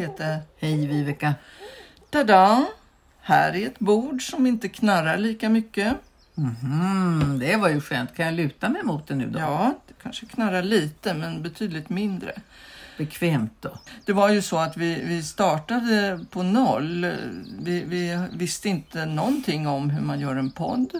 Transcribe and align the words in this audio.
Kete! 0.00 0.38
Hej 0.60 0.86
Viveka! 0.86 1.34
Tada! 2.10 2.66
Här 3.20 3.56
är 3.56 3.66
ett 3.66 3.78
bord 3.78 4.30
som 4.30 4.46
inte 4.46 4.68
knarrar 4.68 5.18
lika 5.18 5.48
mycket. 5.48 5.96
Mhm, 6.34 7.38
det 7.40 7.56
var 7.56 7.68
ju 7.68 7.80
skönt. 7.80 8.14
Kan 8.14 8.26
jag 8.26 8.34
luta 8.34 8.68
mig 8.68 8.82
mot 8.82 9.06
det 9.08 9.14
nu 9.14 9.26
då? 9.30 9.38
Ja, 9.38 9.74
det 9.88 9.94
kanske 10.02 10.26
knarrar 10.26 10.62
lite 10.62 11.14
men 11.14 11.42
betydligt 11.42 11.88
mindre. 11.90 12.32
Bekvämt 12.98 13.52
då. 13.60 13.78
Det 14.04 14.12
var 14.12 14.28
ju 14.28 14.42
så 14.42 14.58
att 14.58 14.76
vi, 14.76 15.02
vi 15.04 15.22
startade 15.22 16.20
på 16.30 16.42
noll. 16.42 17.12
Vi, 17.58 17.84
vi 17.84 18.26
visste 18.32 18.68
inte 18.68 19.06
någonting 19.06 19.66
om 19.66 19.90
hur 19.90 20.02
man 20.02 20.20
gör 20.20 20.36
en 20.36 20.50
podd. 20.50 20.90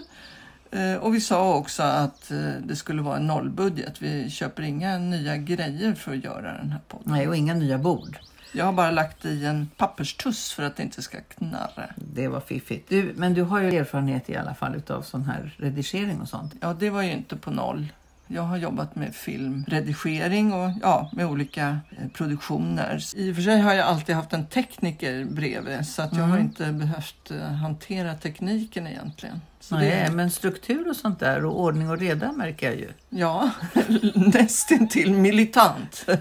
Eh, 0.71 0.95
Och 0.95 1.15
vi 1.15 1.21
sa 1.21 1.55
också 1.55 1.83
att 1.83 2.31
eh, 2.31 2.37
det 2.63 2.75
skulle 2.75 3.01
vara 3.01 3.17
en 3.17 3.27
nollbudget. 3.27 4.01
Vi 4.01 4.29
köper 4.29 4.63
inga 4.63 4.97
nya 4.97 5.37
grejer 5.37 5.93
för 5.95 6.13
att 6.13 6.23
göra 6.23 6.53
den 6.57 6.71
här 6.71 6.81
podden. 6.87 7.13
Nej, 7.13 7.27
och 7.27 7.35
inga 7.35 7.53
nya 7.53 7.77
bord. 7.77 8.17
Jag 8.51 8.65
har 8.65 8.73
bara 8.73 8.91
lagt 8.91 9.25
i 9.25 9.45
en 9.45 9.69
papperstuss 9.77 10.53
för 10.53 10.63
att 10.63 10.75
det 10.75 10.83
inte 10.83 11.01
ska 11.01 11.17
knarra. 11.21 11.89
Det 11.95 12.27
var 12.27 12.39
fiffigt. 12.39 12.89
Du, 12.89 13.13
men 13.15 13.33
du 13.33 13.43
har 13.43 13.61
ju 13.61 13.77
erfarenhet 13.77 14.29
i 14.29 14.35
alla 14.35 14.53
fall 14.53 14.75
utav 14.75 15.01
sån 15.01 15.23
här 15.23 15.55
redigering 15.57 16.21
och 16.21 16.29
sånt. 16.29 16.53
Ja, 16.61 16.73
det 16.73 16.89
var 16.89 17.01
ju 17.01 17.11
inte 17.11 17.35
på 17.35 17.51
noll. 17.51 17.87
Jag 18.33 18.41
har 18.41 18.57
jobbat 18.57 18.95
med 18.95 19.15
filmredigering 19.15 20.53
och 20.53 20.71
ja, 20.81 21.09
med 21.13 21.25
olika 21.25 21.79
eh, 21.89 22.07
produktioner. 22.13 23.03
I 23.15 23.31
och 23.31 23.35
för 23.35 23.43
sig 23.43 23.59
har 23.59 23.73
jag 23.73 23.87
alltid 23.87 24.15
haft 24.15 24.33
en 24.33 24.45
tekniker 24.45 25.25
bredvid 25.25 25.87
så 25.87 26.01
att 26.01 26.17
jag 26.17 26.23
har 26.23 26.37
inte 26.37 26.71
behövt 26.71 27.31
eh, 27.31 27.37
hantera 27.37 28.15
tekniken 28.15 28.87
egentligen. 28.87 29.41
Så 29.59 29.75
Nej, 29.75 30.05
det, 30.05 30.15
men 30.15 30.31
struktur 30.31 30.89
och 30.89 30.95
sånt 30.95 31.19
där 31.19 31.45
och 31.45 31.59
ordning 31.59 31.89
och 31.89 31.97
reda 31.97 32.31
märker 32.31 32.67
jag 32.67 32.75
ju. 32.75 32.89
ja, 33.09 33.49
nästintill 34.15 35.13
militant. 35.13 36.05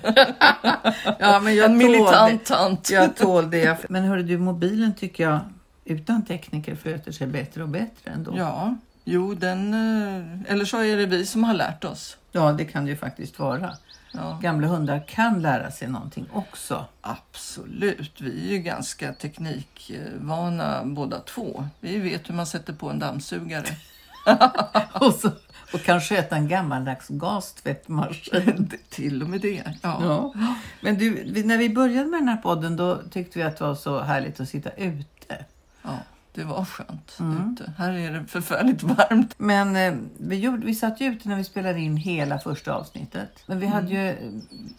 Ja, 1.19 1.41
men 1.41 1.63
en 1.63 1.77
militant 1.77 2.45
tant. 2.45 2.91
Jag 2.91 3.17
tål 3.17 3.51
det. 3.51 3.89
Men 3.89 4.05
hörru 4.05 4.23
du, 4.23 4.39
mobilen 4.39 4.95
tycker 4.95 5.25
jag 5.25 5.41
utan 5.85 6.25
tekniker 6.25 6.77
sköter 6.77 7.13
sig 7.13 7.27
bättre 7.27 7.63
och 7.63 7.69
bättre 7.69 8.11
ändå. 8.11 8.35
Ja, 8.37 8.75
jo, 9.13 9.35
den... 9.35 9.75
eh, 9.75 10.53
Eller 10.53 10.65
så 10.65 10.79
är 10.83 10.97
det 10.97 11.07
vi 11.07 11.27
som 11.27 11.45
har 11.45 11.55
lärt 11.55 11.85
oss. 11.85 12.17
ja, 12.33 12.53
det 12.53 12.65
kan 12.65 12.85
det 12.85 12.91
ju 12.91 12.97
faktiskt 12.97 13.39
vara. 13.39 13.77
Ja, 14.13 14.39
Gamla 14.43 14.67
hundar 14.67 15.05
kan 15.09 15.43
lära 15.43 15.71
sig 15.71 15.89
någonting 15.89 16.27
också. 16.33 16.85
absolut. 17.01 18.21
Vi 18.21 18.49
är 18.49 18.53
ju 18.53 18.59
ganska 18.59 19.13
teknikvana 19.13 20.85
båda 20.85 21.19
två. 21.21 21.69
Vi 21.81 21.99
vet 21.99 22.29
hur 22.29 22.35
man 22.35 22.47
sätter 22.47 22.73
på 22.73 22.91
en 22.91 22.99
dammsugare. 22.99 23.67
och, 24.93 25.15
så, 25.15 25.31
och 25.73 25.81
kan 25.83 26.01
sköta 26.01 26.37
en 26.37 26.49
gammaldags 26.49 27.09
gastvättmaskin. 27.09 28.71
Till 28.89 29.23
och 29.23 29.29
med 29.29 29.41
det. 29.41 29.63
Ja. 29.83 30.01
Ja. 30.03 30.35
Men 30.81 30.99
du, 30.99 31.43
när 31.45 31.59
vi 31.59 31.71
började 31.71 32.09
med 32.09 32.21
den 32.21 32.29
här 32.29 32.37
podden 32.37 32.77
då 32.77 33.01
tyckte 33.11 33.39
vi 33.39 33.45
att 33.45 33.57
det 33.57 33.65
var 33.65 33.75
så 33.75 34.01
härligt 34.01 34.41
att 34.41 34.49
sitta 34.49 34.71
ute. 34.71 35.45
ja, 35.83 35.99
det 36.35 36.45
var 36.45 36.65
skönt 36.65 37.19
ute. 37.53 37.73
Här 37.79 37.93
är 37.93 38.13
det 38.13 38.27
förfärligt 38.27 38.83
varmt. 38.83 39.35
Men 39.39 39.77
eh, 39.77 39.95
vi, 40.19 40.39
gjorde, 40.39 40.67
vi 40.67 40.75
satt 40.75 41.01
ju 41.01 41.07
ute 41.07 41.29
när 41.29 41.37
vi 41.37 41.45
spelade 41.45 41.81
in 41.81 41.97
hela 41.97 42.39
första 42.39 42.75
avsnittet. 42.75 43.43
Men 43.47 43.61
vi 43.61 43.67
hade 43.67 43.89
ju 43.89 44.09
eh, 44.09 44.17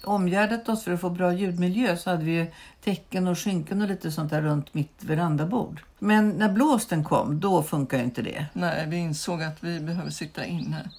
omgärdat 0.04 0.70
oss 0.70 0.84
för 0.84 0.92
att 0.92 1.02
få 1.02 1.10
bra 1.10 1.34
ljudmiljö 1.34 1.98
så 1.98 2.10
hade 2.10 2.24
vi 2.24 2.32
ju 2.32 2.48
täcken 2.84 3.28
och 3.28 3.40
skynken 3.40 3.82
och 3.82 3.88
lite 3.88 4.12
sånt 4.12 4.30
där 4.30 4.42
runt 4.42 4.74
mitt 4.74 5.04
verandabord. 5.04 5.82
Men 6.00 6.30
när 6.30 6.50
blåsten 6.50 7.04
kom, 7.04 7.40
då 7.40 7.64
funkar 7.64 8.00
inte 8.00 8.22
det. 8.22 8.46
Nej, 8.54 8.86
vi 8.88 8.98
insåg 8.98 9.44
att 9.44 9.64
vi 9.64 9.80
behöver 9.80 10.10
sitta 10.10 10.46
inne. 10.46 10.90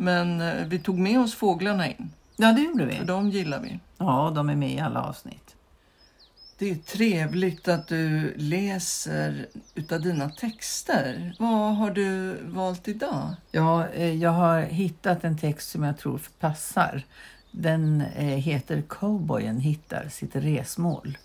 Men 0.00 0.40
eh, 0.40 0.66
vi 0.66 0.78
tog 0.78 0.98
med 0.98 1.20
oss 1.20 1.34
fåglarna 1.34 1.88
in. 1.88 2.10
Ja, 2.36 2.52
det 2.52 2.60
gjorde 2.60 2.84
vi. 2.84 2.96
För 2.96 3.04
de 3.04 3.30
gillar 3.30 3.60
vi. 3.60 3.78
Ja, 3.98 4.32
de 4.34 4.50
är 4.50 4.56
med 4.56 4.70
i 4.70 4.80
alla 4.80 5.02
avsnitt. 5.02 5.55
Det 6.58 6.70
är 6.70 6.74
trevligt 6.74 7.68
att 7.68 7.88
du 7.88 8.34
läser 8.36 9.46
utav 9.74 10.00
dina 10.00 10.30
texter. 10.30 11.34
Vad 11.38 11.76
har 11.76 11.90
du 11.90 12.36
valt 12.42 12.88
idag? 12.88 13.34
Ja, 13.50 13.88
eh, 13.88 14.14
jag 14.14 14.30
har 14.30 14.60
hittat 14.60 15.24
en 15.24 15.38
text 15.38 15.70
som 15.70 15.82
jag 15.82 15.98
tror 15.98 16.20
passar. 16.40 17.02
Den 17.50 18.00
eh, 18.00 18.24
heter 18.24 18.82
Cowboyen 18.88 19.60
hittar 19.60 20.08
sitt 20.08 20.36
resmål. 20.36 21.18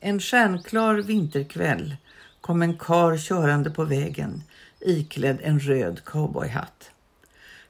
En 0.00 0.20
stjärnklar 0.20 0.94
vinterkväll 0.94 1.96
kom 2.40 2.62
en 2.62 2.78
kar 2.78 3.16
körande 3.16 3.70
på 3.70 3.84
vägen 3.84 4.42
iklädd 4.80 5.38
en 5.42 5.60
röd 5.60 6.04
cowboyhatt. 6.04 6.90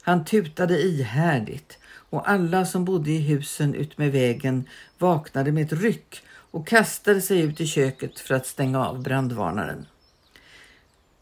Han 0.01 0.25
tutade 0.25 0.81
ihärdigt 0.81 1.79
och 2.13 2.29
alla 2.29 2.65
som 2.65 2.85
bodde 2.85 3.11
i 3.11 3.17
husen 3.17 3.75
utmed 3.75 4.11
vägen 4.11 4.67
vaknade 4.97 5.51
med 5.51 5.63
ett 5.65 5.81
ryck 5.81 6.23
och 6.51 6.67
kastade 6.67 7.21
sig 7.21 7.39
ut 7.39 7.61
i 7.61 7.67
köket 7.67 8.19
för 8.19 8.35
att 8.35 8.45
stänga 8.45 8.87
av 8.87 9.03
brandvarnaren. 9.03 9.85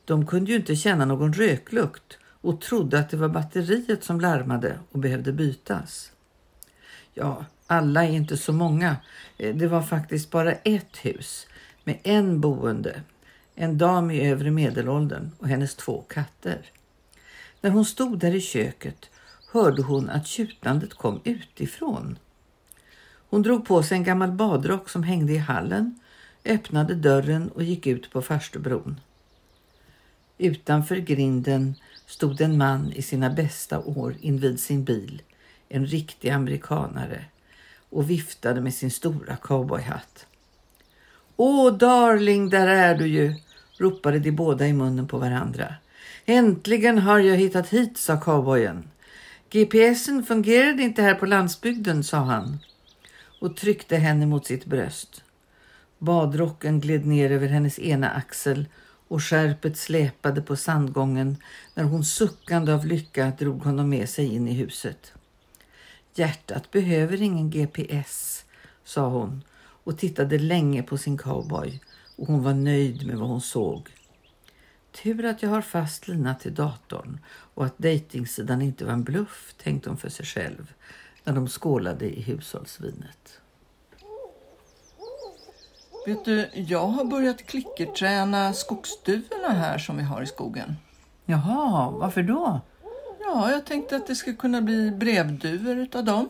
De 0.06 0.28
kunde 0.28 0.52
ju 0.52 0.58
inte 0.58 0.76
känna 0.76 1.06
någon 1.06 1.34
röklukt 1.34 2.18
och 2.42 2.62
trodde 2.62 3.00
att 3.00 3.10
det 3.10 3.18
var 3.18 3.30
batteriet 3.30 4.04
som 4.04 4.22
larmade 4.22 4.80
och 4.92 5.00
behövde 5.00 5.34
bytas. 5.34 6.12
Ja, 7.14 7.46
alla 7.68 8.06
är 8.06 8.12
inte 8.12 8.38
så 8.38 8.54
många. 8.54 8.96
Eh, 9.38 9.56
det 9.56 9.68
var 9.68 9.82
faktiskt 9.82 10.32
bara 10.32 10.52
ett 10.52 10.98
hus 10.98 11.48
med 11.84 12.00
en 12.04 12.42
boende, 12.42 13.02
en 13.56 13.78
dam 13.78 14.12
i 14.12 14.30
övre 14.30 14.52
medelåldern 14.52 15.32
och 15.40 15.48
hennes 15.48 15.76
två 15.76 16.02
katter. 16.02 16.62
När 17.62 17.70
hon 17.70 17.86
stod 17.86 18.20
där 18.20 18.36
i 18.36 18.42
köket 18.42 19.11
hörde 19.52 19.82
hon 19.82 20.10
att 20.10 20.28
tjutandet 20.28 20.94
kom 20.94 21.22
utifrån. 21.24 22.18
Hon 23.30 23.42
drog 23.42 23.66
på 23.66 23.84
sig 23.84 23.98
en 23.98 24.04
gammal 24.04 24.32
badrock 24.32 24.90
som 24.90 25.04
hängde 25.04 25.34
i 25.34 25.38
hallen, 25.38 26.00
öppnade 26.46 26.96
dörren 26.96 27.50
och 27.50 27.64
gick 27.64 27.88
ut 27.88 28.12
på 28.12 28.22
farstubron. 28.22 29.00
Utanför 30.38 30.96
grinden 30.96 31.76
stod 32.06 32.42
en 32.42 32.58
man 32.58 32.92
i 32.92 33.02
sina 33.02 33.30
bästa 33.30 33.80
år 33.80 34.16
invid 34.22 34.60
sin 34.60 34.84
bil, 34.84 35.22
en 35.70 35.86
riktig 35.86 36.30
amerikanare, 36.30 37.26
och 37.90 38.10
viftade 38.10 38.62
med 38.62 38.74
sin 38.74 38.92
stora 38.92 39.36
cowboyhatt. 39.36 40.26
Åh, 41.36 41.74
darling, 41.74 42.50
där 42.50 42.68
är 42.68 42.96
du 42.96 43.08
ju, 43.08 43.36
ropade 43.78 44.20
de 44.20 44.32
båda 44.32 44.68
i 44.68 44.74
munnen 44.74 45.08
på 45.08 45.18
varandra. 45.18 45.76
Äntligen 46.26 46.98
har 46.98 47.20
jag 47.20 47.38
hittat 47.38 47.70
hit, 47.70 47.98
sa 47.98 48.20
cowboyen. 48.20 48.84
GPSen 49.54 50.24
fungerade 50.24 50.84
inte 50.84 51.02
här 51.02 51.16
på 51.16 51.26
landsbygden, 51.26 52.04
sa 52.04 52.18
han 52.18 52.60
och 53.42 53.58
tryckte 53.58 53.98
henne 53.98 54.26
mot 54.26 54.46
sitt 54.46 54.66
bröst. 54.66 55.24
Badrocken 56.00 56.80
gled 56.80 57.06
ner 57.06 57.32
över 57.32 57.48
hennes 57.48 57.80
ena 57.80 58.10
axel 58.10 58.66
och 59.08 59.24
skärpet 59.24 59.78
släpade 59.78 60.42
på 60.42 60.56
sandgången 60.56 61.38
när 61.76 61.84
hon 61.84 62.06
suckande 62.06 62.74
av 62.74 62.86
lycka 62.86 63.32
drog 63.40 63.64
honom 63.64 63.90
med 63.90 64.10
sig 64.10 64.36
in 64.36 64.48
i 64.48 64.54
huset. 64.54 65.14
Hjärtat 66.16 66.72
behöver 66.72 67.22
ingen 67.22 67.50
GPS, 67.50 68.46
sa 68.84 69.10
hon 69.10 69.44
och 69.84 69.98
tittade 69.98 70.40
länge 70.40 70.84
på 70.84 70.98
sin 70.98 71.18
cowboy 71.18 71.80
och 72.18 72.28
hon 72.28 72.44
var 72.44 72.54
nöjd 72.54 73.08
med 73.08 73.18
vad 73.18 73.30
hon 73.30 73.42
såg. 73.42 73.90
Tur 74.92 75.26
att 75.26 75.44
jag 75.44 75.50
har 75.50 75.62
fast 75.62 76.08
lina 76.08 76.36
till 76.36 76.56
datorn 76.56 77.20
och 77.54 77.66
att 77.66 77.74
dejtingsidan 77.78 78.62
inte 78.62 78.86
var 78.86 78.94
en 78.94 79.04
bluff, 79.04 79.54
tänkte 79.64 79.90
hon 79.90 79.98
för 79.98 80.10
sig 80.10 80.26
själv 80.26 80.74
när 81.24 81.34
de 81.34 81.48
skålade 81.48 82.18
i 82.18 82.22
hushållsvinet. 82.22 83.40
Vet 86.06 86.26
du, 86.26 86.50
jag 86.54 86.88
har 86.88 87.06
börjat 87.06 87.46
klickerträna 87.46 88.54
skogsduvorna 88.54 89.50
här 89.50 89.78
som 89.78 89.98
vi 89.98 90.04
har 90.04 90.22
i 90.22 90.26
skogen. 90.26 90.76
Jaha, 91.26 91.92
varför 91.92 92.24
då? 92.24 92.62
Ja, 93.20 93.52
jag 93.52 93.66
tänkte 93.66 93.96
att 93.96 94.08
det 94.08 94.16
skulle 94.16 94.36
kunna 94.36 94.62
bli 94.62 94.92
brevduvor 94.92 95.78
utav 95.78 96.06
dem. 96.06 96.30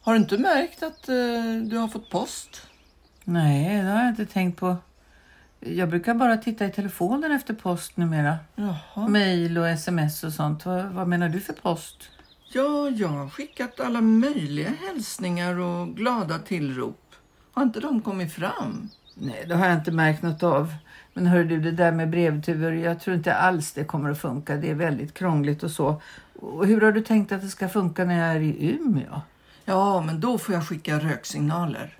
Har 0.00 0.12
du 0.12 0.20
inte 0.20 0.38
märkt 0.38 0.82
att 0.82 1.08
eh, 1.08 1.14
du 1.62 1.76
har 1.76 1.88
fått 1.88 2.10
post? 2.10 2.62
Nej, 3.24 3.82
det 3.82 3.88
har 3.88 4.00
jag 4.00 4.08
inte 4.08 4.26
tänkt 4.26 4.60
på. 4.60 4.76
Jag 5.60 5.88
brukar 5.88 6.14
bara 6.14 6.36
titta 6.36 6.66
i 6.66 6.70
telefonen 6.70 7.32
efter 7.32 7.54
post 7.54 7.96
numera. 7.96 8.38
Jaha. 8.54 9.08
Mail 9.08 9.58
och 9.58 9.68
sms 9.68 10.24
och 10.24 10.32
sånt. 10.32 10.66
Vad, 10.66 10.84
vad 10.84 11.08
menar 11.08 11.28
du 11.28 11.40
för 11.40 11.52
post? 11.52 12.10
Ja, 12.52 12.90
jag 12.90 13.08
har 13.08 13.28
skickat 13.28 13.80
alla 13.80 14.00
möjliga 14.00 14.70
hälsningar 14.86 15.58
och 15.58 15.88
glada 15.88 16.38
tillrop. 16.38 17.00
Har 17.52 17.62
inte 17.62 17.80
de 17.80 18.02
kommit 18.02 18.32
fram? 18.32 18.90
Nej, 19.14 19.44
det 19.48 19.54
har 19.54 19.66
jag 19.66 19.74
inte 19.78 19.90
märkt 19.90 20.22
något 20.22 20.42
av. 20.42 20.74
Men 21.14 21.26
hör 21.26 21.44
du, 21.44 21.60
det 21.60 21.70
där 21.70 21.92
med 21.92 22.10
brevturer, 22.10 22.72
jag 22.72 23.00
tror 23.00 23.16
inte 23.16 23.34
alls 23.34 23.72
det 23.72 23.84
kommer 23.84 24.10
att 24.10 24.20
funka. 24.20 24.56
Det 24.56 24.70
är 24.70 24.74
väldigt 24.74 25.14
krångligt 25.14 25.62
och 25.62 25.70
så. 25.70 26.02
Och 26.34 26.66
hur 26.66 26.80
har 26.80 26.92
du 26.92 27.00
tänkt 27.00 27.32
att 27.32 27.40
det 27.42 27.48
ska 27.48 27.68
funka 27.68 28.04
när 28.04 28.18
jag 28.18 28.36
är 28.36 28.40
i 28.40 28.78
Umeå? 28.80 29.20
Ja, 29.64 30.02
men 30.02 30.20
då 30.20 30.38
får 30.38 30.54
jag 30.54 30.68
skicka 30.68 30.98
röksignaler. 30.98 31.99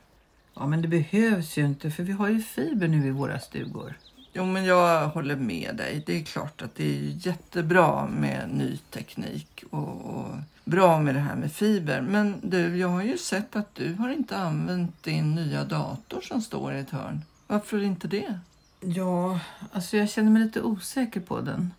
Ja, 0.54 0.66
men 0.66 0.82
det 0.82 0.88
behövs 0.88 1.56
ju 1.56 1.66
inte 1.66 1.90
för 1.90 2.02
vi 2.02 2.12
har 2.12 2.28
ju 2.28 2.40
fiber 2.40 2.88
nu 2.88 3.06
i 3.06 3.10
våra 3.10 3.38
stugor. 3.38 3.94
Jo, 4.32 4.44
men 4.44 4.64
jag 4.64 5.08
håller 5.08 5.36
med 5.36 5.76
dig. 5.76 6.02
Det 6.06 6.16
är 6.20 6.22
klart 6.22 6.62
att 6.62 6.74
det 6.74 6.84
är 6.84 7.26
jättebra 7.26 8.06
med 8.06 8.48
ny 8.54 8.76
teknik 8.76 9.64
och, 9.70 10.04
och 10.04 10.26
bra 10.64 11.00
med 11.00 11.14
det 11.14 11.20
här 11.20 11.36
med 11.36 11.52
fiber. 11.52 12.00
Men 12.00 12.34
du, 12.42 12.76
jag 12.76 12.88
har 12.88 13.02
ju 13.02 13.18
sett 13.18 13.56
att 13.56 13.74
du 13.74 13.94
har 13.94 14.08
inte 14.08 14.36
använt 14.36 15.02
din 15.02 15.34
nya 15.34 15.64
dator 15.64 16.20
som 16.20 16.42
står 16.42 16.74
i 16.74 16.78
ett 16.78 16.90
hörn. 16.90 17.20
Varför 17.46 17.82
inte 17.82 18.08
det? 18.08 18.38
Ja, 18.80 19.40
alltså 19.72 19.96
jag 19.96 20.10
känner 20.10 20.30
mig 20.30 20.42
lite 20.42 20.62
osäker 20.62 21.20
på 21.20 21.40
den. 21.40 21.70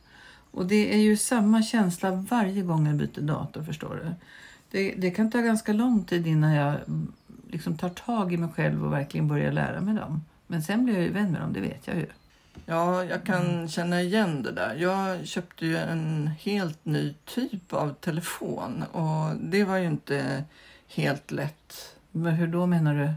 Och 0.52 0.66
det 0.66 0.94
är 0.94 0.98
ju 0.98 1.18
samma 1.18 1.64
känsla 1.64 2.12
varje 2.12 2.62
gång 2.62 2.88
jag 2.88 2.96
byter 2.96 3.22
dator, 3.22 3.64
förstår 3.64 4.02
du. 4.04 4.12
Det, 4.72 4.96
det 4.98 5.12
kan 5.12 5.32
ta 5.32 5.40
ganska 5.40 5.74
lång 5.74 6.04
tid 6.04 6.28
innan 6.28 6.54
jag 6.54 6.78
liksom 7.52 7.78
tar 7.78 7.90
tag 7.90 8.34
i 8.34 8.38
mig 8.38 8.50
själv 8.56 8.86
och 8.86 8.94
verkligen 8.94 9.28
börjar 9.28 9.52
lära 9.52 9.82
mig 9.82 9.96
dem. 9.96 10.26
Men 10.48 10.64
sen 10.64 10.86
blir 10.86 10.94
jag 10.94 11.04
ju 11.04 11.12
vän 11.12 11.32
med 11.32 11.42
dem, 11.42 11.54
det 11.54 11.62
vet 11.62 11.88
jag 11.88 11.96
ju. 11.96 12.06
Ja, 12.66 13.04
jag 13.04 13.24
kan 13.24 13.68
känna 13.68 14.02
igen 14.02 14.44
det 14.44 14.52
där. 14.52 14.76
Jag 14.76 15.28
köpte 15.28 15.66
ju 15.66 15.78
en 15.78 16.32
helt 16.40 16.86
ny 16.86 17.14
typ 17.26 17.74
av 17.74 17.94
telefon 17.94 18.84
och 18.92 19.36
det 19.36 19.64
var 19.64 19.78
ju 19.78 19.88
inte 19.88 20.44
helt 20.88 21.32
lätt. 21.32 21.96
Men 22.12 22.34
hur 22.34 22.48
då 22.48 22.66
menar 22.66 22.96
du? 22.96 23.14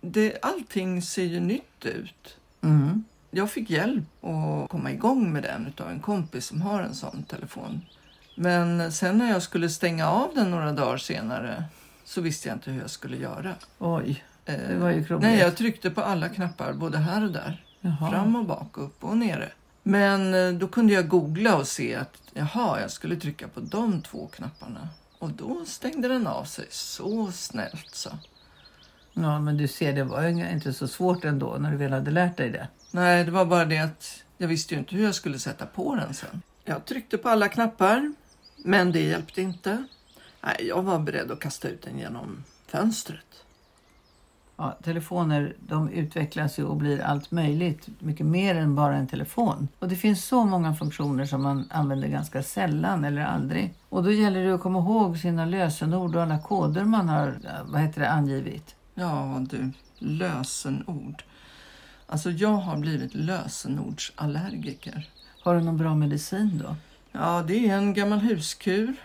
Det, 0.00 0.38
allting 0.42 1.02
ser 1.02 1.24
ju 1.24 1.40
nytt 1.40 1.84
ut. 1.84 2.36
Mm. 2.60 3.04
Jag 3.30 3.50
fick 3.50 3.70
hjälp 3.70 4.24
att 4.24 4.68
komma 4.68 4.92
igång 4.92 5.32
med 5.32 5.42
den 5.42 5.72
av 5.78 5.90
en 5.90 6.00
kompis 6.00 6.46
som 6.46 6.62
har 6.62 6.82
en 6.82 6.94
sån 6.94 7.22
telefon. 7.22 7.80
Men 8.36 8.92
sen 8.92 9.18
när 9.18 9.30
jag 9.30 9.42
skulle 9.42 9.68
stänga 9.68 10.08
av 10.08 10.30
den 10.34 10.50
några 10.50 10.72
dagar 10.72 10.96
senare 10.96 11.64
så 12.04 12.20
visste 12.20 12.48
jag 12.48 12.56
inte 12.56 12.70
hur 12.70 12.80
jag 12.80 12.90
skulle 12.90 13.16
göra. 13.16 13.54
Oj, 13.78 14.24
Eh, 14.44 14.68
det 14.68 14.76
var 14.76 14.90
ju 14.90 15.04
krångligt. 15.04 15.30
Nej, 15.30 15.38
jag 15.38 15.56
tryckte 15.56 15.90
på 15.90 16.00
alla 16.00 16.28
knappar 16.28 16.72
både 16.72 16.98
här 16.98 17.24
och 17.24 17.30
där. 17.30 17.64
Jaha. 17.80 18.10
Fram 18.10 18.36
och 18.36 18.44
bak, 18.44 18.78
upp 18.78 19.04
och 19.04 19.16
nere. 19.16 19.52
Men 19.82 20.34
eh, 20.34 20.52
då 20.52 20.68
kunde 20.68 20.92
jag 20.92 21.08
googla 21.08 21.56
och 21.56 21.68
se 21.68 21.94
att 21.94 22.22
jaha, 22.32 22.80
jag 22.80 22.90
skulle 22.90 23.16
trycka 23.16 23.48
på 23.48 23.60
de 23.60 24.02
två 24.02 24.26
knapparna. 24.26 24.88
Och 25.18 25.30
då 25.30 25.64
stängde 25.66 26.08
den 26.08 26.26
av 26.26 26.44
sig. 26.44 26.66
Så 26.70 27.32
snällt 27.32 27.90
så. 27.94 28.10
Ja, 29.12 29.40
men 29.40 29.56
du 29.56 29.68
ser, 29.68 29.92
det 29.92 30.04
var 30.04 30.50
inte 30.52 30.72
så 30.72 30.88
svårt 30.88 31.24
ändå 31.24 31.56
när 31.58 31.70
du 31.70 31.76
väl 31.76 31.92
hade 31.92 32.10
lärt 32.10 32.36
dig 32.36 32.50
det. 32.50 32.68
Nej, 32.90 33.24
det 33.24 33.30
var 33.30 33.44
bara 33.44 33.64
det 33.64 33.78
att 33.78 34.22
jag 34.38 34.48
visste 34.48 34.74
ju 34.74 34.80
inte 34.80 34.96
hur 34.96 35.04
jag 35.04 35.14
skulle 35.14 35.38
sätta 35.38 35.66
på 35.66 35.94
den 35.94 36.14
sen. 36.14 36.42
Jag 36.64 36.84
tryckte 36.84 37.18
på 37.18 37.28
alla 37.28 37.48
knappar, 37.48 38.12
men 38.56 38.92
det 38.92 39.00
hjälpte 39.00 39.42
inte. 39.42 39.84
Nej, 40.46 40.56
jag 40.68 40.82
var 40.82 40.98
beredd 40.98 41.30
att 41.30 41.40
kasta 41.40 41.68
ut 41.68 41.82
den 41.82 41.98
genom 41.98 42.44
fönstret. 42.66 43.44
Ja, 44.56 44.78
telefoner 44.82 45.56
de 45.60 45.88
utvecklas 45.90 46.58
ju 46.58 46.64
och 46.64 46.76
blir 46.76 47.00
allt 47.00 47.30
möjligt, 47.30 47.88
mycket 47.98 48.26
mer 48.26 48.54
än 48.54 48.74
bara 48.74 48.96
en 48.96 49.06
telefon. 49.06 49.68
Och 49.78 49.88
det 49.88 49.96
finns 49.96 50.24
så 50.24 50.44
många 50.44 50.74
funktioner 50.74 51.24
som 51.24 51.42
man 51.42 51.68
använder 51.70 52.08
ganska 52.08 52.42
sällan 52.42 53.04
eller 53.04 53.24
aldrig. 53.24 53.74
Och 53.88 54.02
då 54.04 54.12
gäller 54.12 54.44
det 54.44 54.54
att 54.54 54.60
komma 54.60 54.78
ihåg 54.78 55.18
sina 55.18 55.44
lösenord 55.44 56.16
och 56.16 56.22
alla 56.22 56.38
koder 56.38 56.84
man 56.84 57.08
har 57.08 57.38
vad 57.64 57.80
heter 57.80 58.00
det, 58.00 58.10
angivit. 58.10 58.74
Ja, 58.94 59.44
du, 59.50 59.70
lösenord. 59.98 61.22
Alltså, 62.06 62.30
jag 62.30 62.56
har 62.56 62.76
blivit 62.76 63.14
lösenordsallergiker. 63.14 65.08
Har 65.40 65.54
du 65.54 65.60
någon 65.60 65.76
bra 65.76 65.94
medicin 65.94 66.62
då? 66.64 66.76
Ja, 67.12 67.44
det 67.46 67.68
är 67.68 67.76
en 67.76 67.94
gammal 67.94 68.18
huskur. 68.18 68.96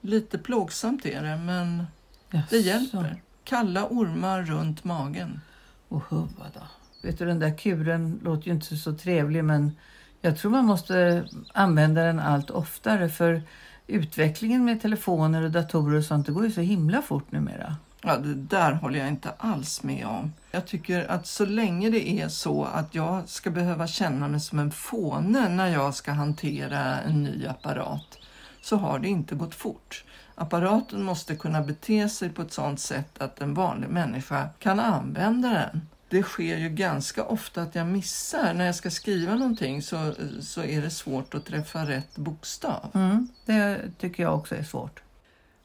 Lite 0.00 0.38
plågsamt 0.38 1.06
är 1.06 1.22
det, 1.22 1.36
men 1.36 1.86
det 2.30 2.36
Jaså. 2.38 2.56
hjälper. 2.56 3.22
Kalla 3.44 3.86
ormar 3.90 4.42
runt 4.42 4.84
magen. 4.84 5.40
Och 5.88 6.02
huvva 6.10 6.44
då. 6.54 6.60
Vet 7.02 7.18
du, 7.18 7.26
den 7.26 7.38
där 7.38 7.58
kuren 7.58 8.20
låter 8.24 8.46
ju 8.46 8.52
inte 8.52 8.76
så 8.76 8.92
trevlig 8.92 9.44
men 9.44 9.76
jag 10.20 10.38
tror 10.38 10.50
man 10.50 10.64
måste 10.64 11.24
använda 11.54 12.02
den 12.02 12.20
allt 12.20 12.50
oftare 12.50 13.08
för 13.08 13.42
utvecklingen 13.86 14.64
med 14.64 14.82
telefoner 14.82 15.42
och 15.42 15.50
datorer 15.50 15.98
och 15.98 16.04
sånt 16.04 16.26
det 16.26 16.32
går 16.32 16.44
ju 16.44 16.50
så 16.50 16.60
himla 16.60 17.02
fort 17.02 17.32
numera. 17.32 17.76
Ja, 18.02 18.16
det 18.16 18.34
där 18.34 18.72
håller 18.72 18.98
jag 18.98 19.08
inte 19.08 19.30
alls 19.38 19.82
med 19.82 20.06
om. 20.06 20.32
Jag 20.50 20.66
tycker 20.66 21.10
att 21.10 21.26
så 21.26 21.46
länge 21.46 21.90
det 21.90 22.08
är 22.10 22.28
så 22.28 22.64
att 22.64 22.94
jag 22.94 23.28
ska 23.28 23.50
behöva 23.50 23.86
känna 23.86 24.28
mig 24.28 24.40
som 24.40 24.58
en 24.58 24.70
fåne 24.70 25.48
när 25.48 25.68
jag 25.68 25.94
ska 25.94 26.12
hantera 26.12 27.00
en 27.00 27.22
ny 27.22 27.46
apparat 27.46 28.18
så 28.62 28.76
har 28.76 28.98
det 28.98 29.08
inte 29.08 29.34
gått 29.34 29.54
fort. 29.54 30.04
Apparaten 30.34 31.02
måste 31.02 31.36
kunna 31.36 31.62
bete 31.62 32.08
sig 32.08 32.30
på 32.30 32.42
ett 32.42 32.52
sådant 32.52 32.80
sätt 32.80 33.22
att 33.22 33.40
en 33.40 33.54
vanlig 33.54 33.88
människa 33.88 34.48
kan 34.58 34.80
använda 34.80 35.48
den. 35.48 35.88
Det 36.08 36.22
sker 36.22 36.56
ju 36.56 36.68
ganska 36.68 37.24
ofta 37.24 37.62
att 37.62 37.74
jag 37.74 37.86
missar. 37.86 38.54
När 38.54 38.66
jag 38.66 38.74
ska 38.74 38.90
skriva 38.90 39.34
någonting 39.34 39.82
så, 39.82 40.14
så 40.40 40.62
är 40.62 40.82
det 40.82 40.90
svårt 40.90 41.34
att 41.34 41.44
träffa 41.44 41.88
rätt 41.88 42.16
bokstav. 42.16 42.90
Mm, 42.94 43.28
det 43.46 43.80
tycker 43.98 44.22
jag 44.22 44.34
också 44.34 44.54
är 44.54 44.62
svårt. 44.62 45.02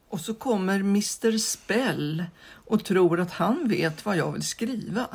Och 0.08 0.20
så 0.20 0.34
kommer 0.34 0.80
Mr 0.80 1.38
Spell 1.38 2.24
och 2.52 2.84
tror 2.84 3.20
att 3.20 3.32
han 3.32 3.68
vet 3.68 4.04
vad 4.04 4.16
jag 4.16 4.32
vill 4.32 4.46
skriva. 4.46 5.06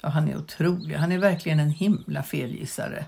Ja, 0.00 0.08
han 0.08 0.28
är 0.28 0.36
otrolig. 0.36 0.94
Han 0.94 1.12
är 1.12 1.18
verkligen 1.18 1.60
en 1.60 1.70
himla 1.70 2.22
felgissare. 2.22 3.04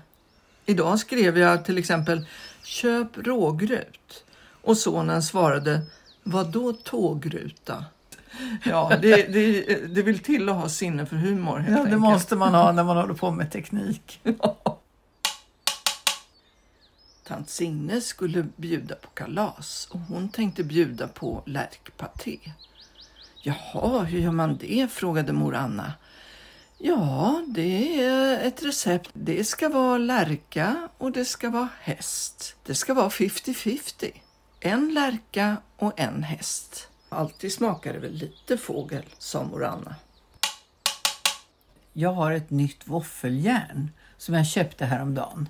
Idag 0.69 0.99
skrev 0.99 1.37
jag 1.37 1.65
till 1.65 1.77
exempel 1.77 2.27
köp 2.63 3.17
rågrut 3.17 4.23
och 4.61 4.77
sonen 4.77 5.23
svarade 5.23 5.81
vad 6.23 6.51
då 6.51 6.73
tågruta? 6.73 7.85
Ja, 8.63 8.91
det, 9.01 9.33
det, 9.33 9.61
det 9.95 10.01
vill 10.03 10.19
till 10.19 10.49
att 10.49 10.55
ha 10.55 10.69
sinne 10.69 11.05
för 11.05 11.15
humor 11.15 11.65
Ja, 11.67 11.73
det 11.73 11.79
enkelt. 11.79 12.01
måste 12.01 12.35
man 12.35 12.53
ha 12.53 12.71
när 12.71 12.83
man 12.83 12.97
håller 12.97 13.13
på 13.13 13.31
med 13.31 13.51
teknik. 13.51 14.19
Tant 17.27 17.49
Signe 17.49 18.01
skulle 18.01 18.45
bjuda 18.55 18.95
på 18.95 19.07
kalas 19.09 19.87
och 19.91 19.99
hon 19.99 20.29
tänkte 20.29 20.63
bjuda 20.63 21.07
på 21.07 21.43
lärkpaté. 21.45 22.37
Jaha, 23.43 24.03
hur 24.03 24.19
gör 24.19 24.31
man 24.31 24.57
det? 24.57 24.91
frågade 24.91 25.33
mor 25.33 25.55
Anna. 25.55 25.93
Ja, 26.79 27.43
det 27.47 28.03
är 28.03 28.47
ett 28.47 28.63
recept. 28.63 29.09
Det 29.13 29.43
ska 29.43 29.69
vara 29.69 29.97
lärka 29.97 30.89
och 30.97 31.11
det 31.11 31.25
ska 31.25 31.49
vara 31.49 31.69
häst. 31.81 32.55
Det 32.63 32.75
ska 32.75 32.93
vara 32.93 33.09
50-50. 33.09 34.11
En 34.59 34.93
lärka 34.93 35.57
och 35.77 35.99
en 35.99 36.23
häst. 36.23 36.87
Alltid 37.09 37.53
smakar 37.53 37.93
det 37.93 37.99
väl 37.99 38.13
lite 38.13 38.57
fågel, 38.57 39.03
sa 39.17 39.43
mor 39.43 39.65
Anna. 39.65 39.95
Jag 41.93 42.13
har 42.13 42.31
ett 42.31 42.49
nytt 42.49 42.87
våffeljärn 42.87 43.91
som 44.17 44.35
jag 44.35 44.47
köpte 44.47 44.85
häromdagen. 44.85 45.49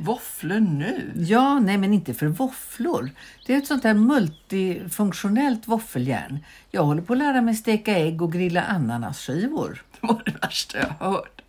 Våfflor 0.00 0.60
nu? 0.60 1.12
Ja, 1.16 1.58
nej 1.58 1.78
men 1.78 1.94
inte 1.94 2.14
för 2.14 2.26
våfflor. 2.26 3.10
Det 3.46 3.54
är 3.54 3.58
ett 3.58 3.66
sånt 3.66 3.82
där 3.82 3.94
multifunktionellt 3.94 5.68
våffeljärn. 5.68 6.38
Jag 6.70 6.84
håller 6.84 7.02
på 7.02 7.12
att 7.12 7.18
lära 7.18 7.40
mig 7.40 7.54
steka 7.54 7.98
ägg 7.98 8.22
och 8.22 8.32
grilla 8.32 8.62
ananasskivor. 8.62 9.84
Det 10.00 10.06
var 10.06 10.22
det 10.24 10.34
värsta 10.42 10.78
jag 10.78 11.06
hört. 11.06 11.42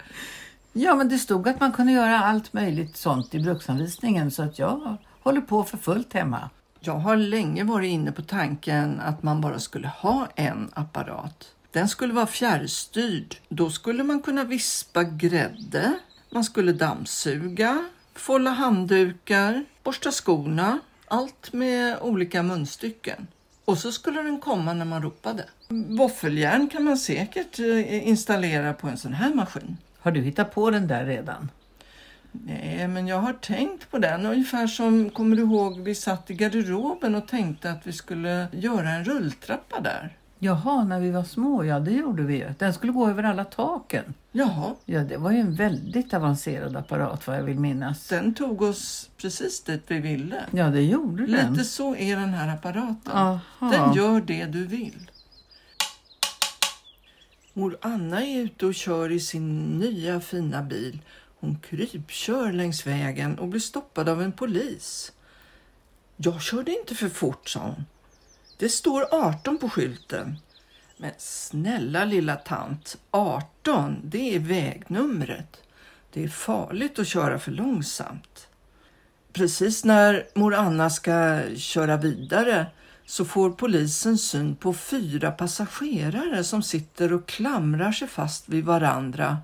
Ja, 0.74 0.96
men 0.96 1.10
det 1.10 1.18
stod 1.18 1.48
att 1.48 1.60
man 1.60 1.72
kunde 1.72 1.92
göra 1.92 2.20
allt 2.20 2.54
möjligt 2.54 2.98
sånt 2.98 3.36
i 3.36 3.40
bruksanvisningen 3.40 4.32
så 4.32 4.44
att 4.44 4.60
jag 4.60 4.98
håller 5.24 5.42
på 5.42 5.64
för 5.64 5.78
fullt 5.78 6.14
hemma. 6.14 6.50
Jag 6.80 6.94
har 6.94 7.18
länge 7.18 7.64
varit 7.64 7.90
inne 7.90 8.12
på 8.12 8.22
tanken 8.22 9.00
att 9.00 9.24
man 9.24 9.42
bara 9.42 9.60
skulle 9.60 9.88
ha 9.88 10.28
en 10.36 10.70
apparat. 10.74 11.52
Den 11.72 11.90
skulle 11.90 12.14
vara 12.14 12.28
fjärrstyrd. 12.28 13.36
Då 13.50 13.70
skulle 13.70 14.04
man 14.04 14.22
kunna 14.22 14.44
vispa 14.44 15.04
grädde, 15.04 15.94
man 16.30 16.44
skulle 16.44 16.74
dammsuga, 16.74 17.84
folla 18.20 18.50
handdukar, 18.50 19.66
borsta 19.84 20.12
skorna. 20.12 20.80
Allt 21.08 21.54
med 21.54 21.98
olika 22.02 22.44
munstycken. 22.44 23.28
Och 23.66 23.78
så 23.78 23.92
skulle 23.92 24.22
den 24.22 24.40
komma 24.40 24.74
när 24.74 24.86
man 24.86 25.02
ropade. 25.02 25.46
Våffeljärn 25.70 26.70
kan 26.70 26.84
man 26.84 26.98
säkert 26.98 27.60
eh, 27.60 28.08
installera 28.08 28.74
på 28.74 28.88
en 28.88 28.98
sån 28.98 29.14
här 29.14 29.34
maskin. 29.34 29.78
Har 30.00 30.12
du 30.12 30.22
hittat 30.22 30.56
på 30.56 30.70
den 30.70 30.88
där 30.88 31.06
redan? 31.06 31.50
Nej, 32.32 32.88
men 32.88 33.08
jag 33.08 33.18
har 33.18 33.34
tänkt 33.34 33.92
på 33.92 33.98
den. 33.98 34.26
Ungefär 34.26 34.68
som, 34.68 35.10
kommer 35.10 35.36
du 35.36 35.42
ihåg, 35.42 35.80
vi 35.80 35.96
satt 35.96 36.30
i 36.30 36.34
garderoben 36.34 37.16
och 37.16 37.28
tänkte 37.28 37.72
att 37.72 37.88
vi 37.88 37.94
skulle 37.94 38.48
göra 38.52 38.90
en 38.90 39.06
rulltrappa 39.06 39.80
där. 39.80 40.18
Jaha, 40.42 40.84
när 40.84 41.00
vi 41.00 41.12
var 41.12 41.24
små, 41.24 41.64
ja 41.66 41.80
det 41.80 41.92
gjorde 41.92 42.24
vi 42.24 42.36
ju. 42.38 42.54
Den 42.60 42.74
skulle 42.74 42.92
gå 42.92 43.10
över 43.10 43.24
alla 43.24 43.44
taken. 43.46 44.14
Jaha, 44.32 44.76
Ja, 44.86 45.00
det 45.04 45.18
var 45.18 45.32
ju 45.32 45.38
en 45.40 45.56
väldigt 45.56 46.14
avancerad 46.14 46.76
apparat 46.76 47.28
vad 47.28 47.38
jag 47.38 47.44
vill 47.44 47.60
minnas. 47.60 48.08
den 48.08 48.34
tog 48.34 48.62
oss 48.62 49.10
precis 49.18 49.64
dit 49.64 49.84
vi 49.88 50.00
ville. 50.00 50.44
Ja, 50.52 50.68
det 50.70 50.82
gjorde 50.82 51.28
den. 51.28 51.54
Lite 51.54 51.66
så 51.66 51.96
är 51.96 52.16
den 52.16 52.30
här 52.30 52.48
apparaten. 52.56 53.12
Aha. 53.14 53.40
Den 53.72 53.94
gör 53.94 54.22
det 54.22 54.46
du 54.46 54.66
vill. 54.66 55.12
Mor 57.54 57.78
Anna 57.82 58.26
är 58.26 58.40
ute 58.42 58.66
och 58.66 58.76
kör 58.76 59.12
i 59.12 59.20
sin 59.20 59.78
nya 59.80 60.20
fina 60.22 60.62
bil. 60.62 61.00
Hon 61.40 61.58
krypkör 61.70 62.52
längs 62.52 62.88
vägen 62.88 63.40
och 63.40 63.48
blir 63.48 63.60
stoppad 63.62 64.10
av 64.10 64.22
en 64.22 64.32
polis. 64.32 65.12
Jag 66.18 66.42
körde 66.42 66.72
inte 66.80 66.96
för 66.96 67.10
fort, 67.10 67.50
sa 67.50 67.60
hon. 67.60 67.86
Det 68.60 68.70
står 68.70 69.08
18 69.12 69.58
på 69.58 69.70
skylten. 69.70 70.38
Men 70.98 71.12
snälla 71.18 72.06
lilla 72.06 72.36
tant, 72.36 72.98
18, 73.12 74.02
det 74.04 74.36
är 74.36 74.40
vägnumret. 74.40 75.58
Det 76.14 76.24
är 76.24 76.28
farligt 76.28 77.00
att 77.00 77.08
köra 77.08 77.40
för 77.40 77.52
långsamt. 77.52 78.48
Precis 79.34 79.86
när 79.86 80.28
mor 80.36 80.54
Anna 80.54 80.90
ska 80.90 81.42
köra 81.56 81.98
vidare 81.98 82.68
så 83.06 83.26
får 83.26 83.52
polisen 83.52 84.18
syn 84.18 84.56
på 84.56 84.74
fyra 84.74 85.32
passagerare 85.32 86.44
som 86.44 86.64
sitter 86.64 87.14
och 87.14 87.28
klamrar 87.28 87.92
sig 87.92 88.08
fast 88.08 88.50
vid 88.50 88.66
varandra 88.66 89.38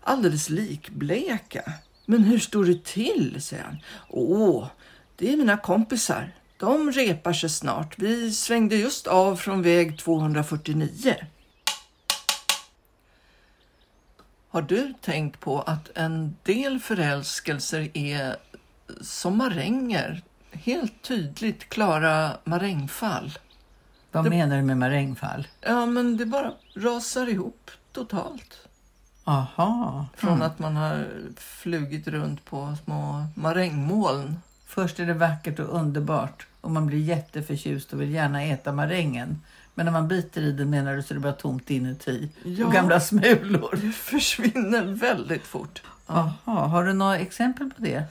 alldeles 0.00 0.50
likbleka. 0.50 1.72
Men 2.06 2.24
hur 2.24 2.38
står 2.38 2.64
det 2.64 2.84
till? 2.84 3.42
säger 3.42 3.64
han. 3.64 3.78
Åh, 4.08 4.66
det 5.16 5.32
är 5.32 5.36
mina 5.36 5.56
kompisar. 5.56 6.32
De 6.60 6.92
repar 6.92 7.32
sig 7.32 7.50
snart. 7.50 7.98
Vi 7.98 8.32
svängde 8.32 8.76
just 8.76 9.06
av 9.06 9.36
från 9.36 9.62
väg 9.62 9.98
249. 9.98 11.14
Har 14.48 14.62
du 14.62 14.94
tänkt 15.00 15.40
på 15.40 15.62
att 15.62 15.90
en 15.94 16.36
del 16.42 16.80
förälskelser 16.80 17.88
är 17.94 18.36
som 19.00 19.38
maränger? 19.38 20.22
Helt 20.52 21.02
tydligt 21.02 21.68
klara 21.68 22.30
marängfall. 22.44 23.38
Vad 24.12 24.24
Det- 24.24 24.30
menar 24.30 24.56
du 24.56 24.62
med 24.62 24.76
marängfall? 24.78 25.48
Ja, 25.60 25.86
men 25.86 26.16
det 26.16 26.26
bara 26.26 26.52
rasar 26.76 27.26
ihop 27.28 27.70
totalt. 27.92 28.58
Aha. 29.24 30.06
Från 30.16 30.32
Mm. 30.32 30.42
att 30.42 30.58
man 30.58 30.76
har 30.76 31.06
flugit 31.36 32.08
runt 32.08 32.44
på 32.44 32.76
små 32.84 33.24
marängmoln. 33.34 34.36
Först 34.70 35.00
är 35.00 35.06
det 35.06 35.14
vackert 35.14 35.58
och 35.58 35.74
underbart 35.80 36.46
och 36.60 36.70
man 36.70 36.86
blir 36.86 36.98
jätteförtjust 36.98 37.92
och 37.92 38.00
vill 38.00 38.10
gärna 38.10 38.42
äta 38.42 38.72
marängen. 38.72 39.40
Men 39.74 39.86
när 39.86 39.92
man 39.92 40.08
biter 40.08 40.42
i 40.42 40.52
den 40.52 40.70
menar 40.70 40.96
du 40.96 41.02
så 41.02 41.12
är 41.12 41.14
det 41.14 41.20
bara 41.20 41.32
tomt 41.32 41.70
inuti 41.70 42.28
Ja. 42.44 42.66
och 42.66 42.72
gamla 42.72 43.00
smulor. 43.00 43.78
Det 43.82 43.92
försvinner 43.92 44.82
väldigt 44.84 45.46
fort. 45.46 45.82
Jaha, 46.06 46.32
har 46.44 46.84
du 46.84 46.92
några 46.92 47.18
exempel 47.18 47.70
på 47.76 47.82
det? 47.82 48.04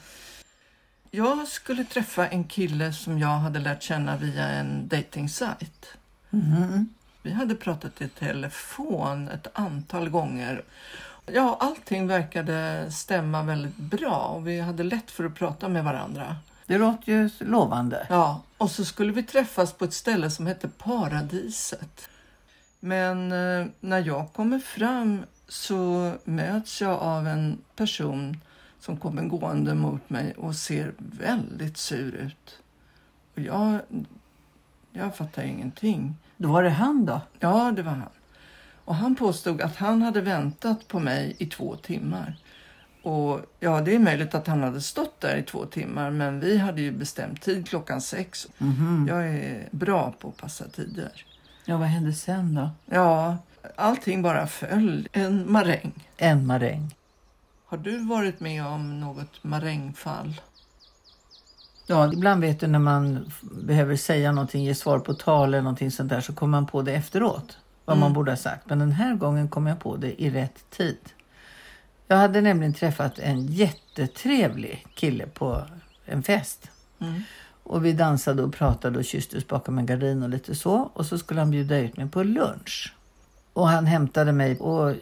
Jag 1.10 1.48
skulle 1.48 1.84
träffa 1.84 2.26
en 2.28 2.44
kille 2.44 2.92
som 2.92 3.18
jag 3.18 3.28
hade 3.38 3.58
lärt 3.58 3.82
känna 3.82 4.16
via 4.16 4.46
en 4.48 4.88
dejtingsajt. 4.88 5.86
Mhm. 6.30 6.88
Vi 7.22 7.32
hade 7.32 7.54
pratat 7.54 8.02
i 8.02 8.08
telefon 8.08 9.28
ett 9.28 9.46
antal 9.52 10.08
gånger. 10.08 10.62
Ja, 11.26 11.56
allting 11.60 12.06
verkade 12.06 12.86
stämma 12.92 13.42
väldigt 13.42 13.76
bra 13.76 14.16
och 14.16 14.46
vi 14.48 14.60
hade 14.60 14.82
lätt 14.82 15.10
för 15.10 15.24
att 15.24 15.34
prata 15.34 15.68
med 15.68 15.84
varandra. 15.84 16.36
Det 16.70 16.78
låter 16.78 17.12
ju 17.12 17.30
lovande. 17.38 18.06
Ja, 18.10 18.42
och 18.58 18.70
så 18.70 18.84
skulle 18.84 19.12
vi 19.12 19.22
träffas 19.22 19.72
på 19.72 19.84
ett 19.84 19.92
ställe 19.92 20.30
som 20.30 20.46
hette 20.46 20.68
Paradiset. 20.68 22.10
Men 22.80 23.32
eh, 23.32 23.66
när 23.80 23.98
jag 24.06 24.32
kommer 24.32 24.58
fram 24.58 25.22
så 25.48 26.12
möts 26.24 26.80
jag 26.80 26.98
av 26.98 27.26
en 27.26 27.58
person 27.76 28.40
som 28.80 28.96
kommer 28.96 29.22
gående 29.22 29.74
mot 29.74 30.10
mig 30.10 30.34
och 30.36 30.56
ser 30.56 30.94
väldigt 30.98 31.76
sur 31.76 32.14
ut. 32.14 32.58
Och 33.34 33.40
jag, 33.40 33.80
jag 34.92 35.16
fattar 35.16 35.42
ingenting. 35.42 36.14
Då 36.36 36.52
var 36.52 36.62
det 36.62 36.70
han 36.70 37.06
då? 37.06 37.20
Ja, 37.38 37.72
det 37.76 37.82
var 37.82 37.92
han. 37.92 38.10
Och 38.84 38.94
han 38.94 39.14
påstod 39.14 39.60
att 39.60 39.76
han 39.76 40.02
hade 40.02 40.20
väntat 40.20 40.88
på 40.88 40.98
mig 40.98 41.36
i 41.38 41.46
två 41.46 41.76
timmar. 41.76 42.36
Och 43.02 43.40
ja, 43.60 43.80
det 43.80 43.94
är 43.94 43.98
möjligt 43.98 44.34
att 44.34 44.46
han 44.46 44.62
hade 44.62 44.80
stått 44.80 45.20
där 45.20 45.36
i 45.36 45.42
två 45.42 45.66
timmar, 45.66 46.10
men 46.10 46.40
vi 46.40 46.58
hade 46.58 46.80
ju 46.80 46.92
bestämt 46.92 47.42
tid 47.42 47.68
klockan 47.68 48.00
sex. 48.00 48.48
Mhm. 48.58 49.06
Jag 49.08 49.28
är 49.28 49.68
bra 49.70 50.14
på 50.20 50.28
att 50.28 50.36
passa 50.36 50.64
tider. 50.68 51.24
Ja, 51.64 51.76
vad 51.76 51.88
hände 51.88 52.12
sen 52.12 52.54
då? 52.54 52.70
Ja, 52.86 53.36
allting 53.76 54.22
bara 54.22 54.46
föll. 54.46 55.08
En 55.12 55.52
maräng. 55.52 55.92
En 56.16 56.46
maräng. 56.46 56.94
Har 57.66 57.78
du 57.78 57.98
varit 57.98 58.40
med 58.40 58.66
om 58.66 59.00
något 59.00 59.44
marängfall? 59.44 60.40
Ja, 61.86 62.12
ibland 62.12 62.40
vet 62.40 62.60
du 62.60 62.66
när 62.66 62.78
man 62.78 63.32
behöver 63.42 63.96
säga 63.96 64.32
någonting, 64.32 64.64
ge 64.64 64.74
svar 64.74 64.98
på 64.98 65.14
tal 65.14 65.48
eller 65.48 65.62
någonting 65.62 65.90
sånt 65.90 66.08
där 66.10 66.20
så 66.20 66.32
kommer 66.32 66.50
man 66.50 66.66
på 66.66 66.82
det 66.82 66.92
efteråt. 66.92 67.58
Vad 67.84 67.96
man 67.96 68.06
Mm. 68.06 68.14
borde 68.14 68.32
ha 68.32 68.36
sagt. 68.36 68.66
Men 68.68 68.78
den 68.78 68.92
här 68.92 69.14
gången 69.14 69.48
kom 69.48 69.66
jag 69.66 69.80
på 69.80 69.96
det 69.96 70.22
i 70.22 70.30
rätt 70.30 70.70
tid. 70.70 70.98
Jag 72.10 72.16
hade 72.16 72.40
nämligen 72.40 72.74
träffat 72.74 73.18
en 73.18 73.46
jättetrevlig 73.46 74.86
kille 74.94 75.26
på 75.26 75.62
en 76.04 76.22
fest. 76.22 76.70
Mm. 77.00 77.22
Och 77.62 77.84
vi 77.84 77.92
dansade 77.92 78.42
och 78.42 78.54
pratade 78.54 78.98
och 78.98 79.04
kysstes 79.04 79.46
bakom 79.46 79.78
en 79.78 79.86
gardin 79.86 80.22
och 80.22 80.28
lite 80.28 80.54
så. 80.54 80.90
Och 80.92 81.06
så 81.06 81.18
skulle 81.18 81.40
han 81.40 81.50
bjuda 81.50 81.78
ut 81.78 81.96
mig 81.96 82.08
på 82.08 82.22
lunch. 82.22 82.94
Och 83.52 83.68
han 83.68 83.86
hämtade 83.86 84.32
mig 84.32 84.58
och 84.58 84.94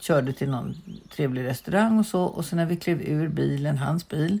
körde 0.00 0.32
till 0.32 0.50
någon 0.50 0.74
trevlig 1.14 1.44
restaurang 1.44 1.98
och 1.98 2.06
så. 2.06 2.22
Och 2.22 2.44
så 2.44 2.56
när 2.56 2.66
vi 2.66 2.76
klev 2.76 3.02
ur 3.02 3.28
bilen, 3.28 3.78
hans 3.78 4.08
bil, 4.08 4.40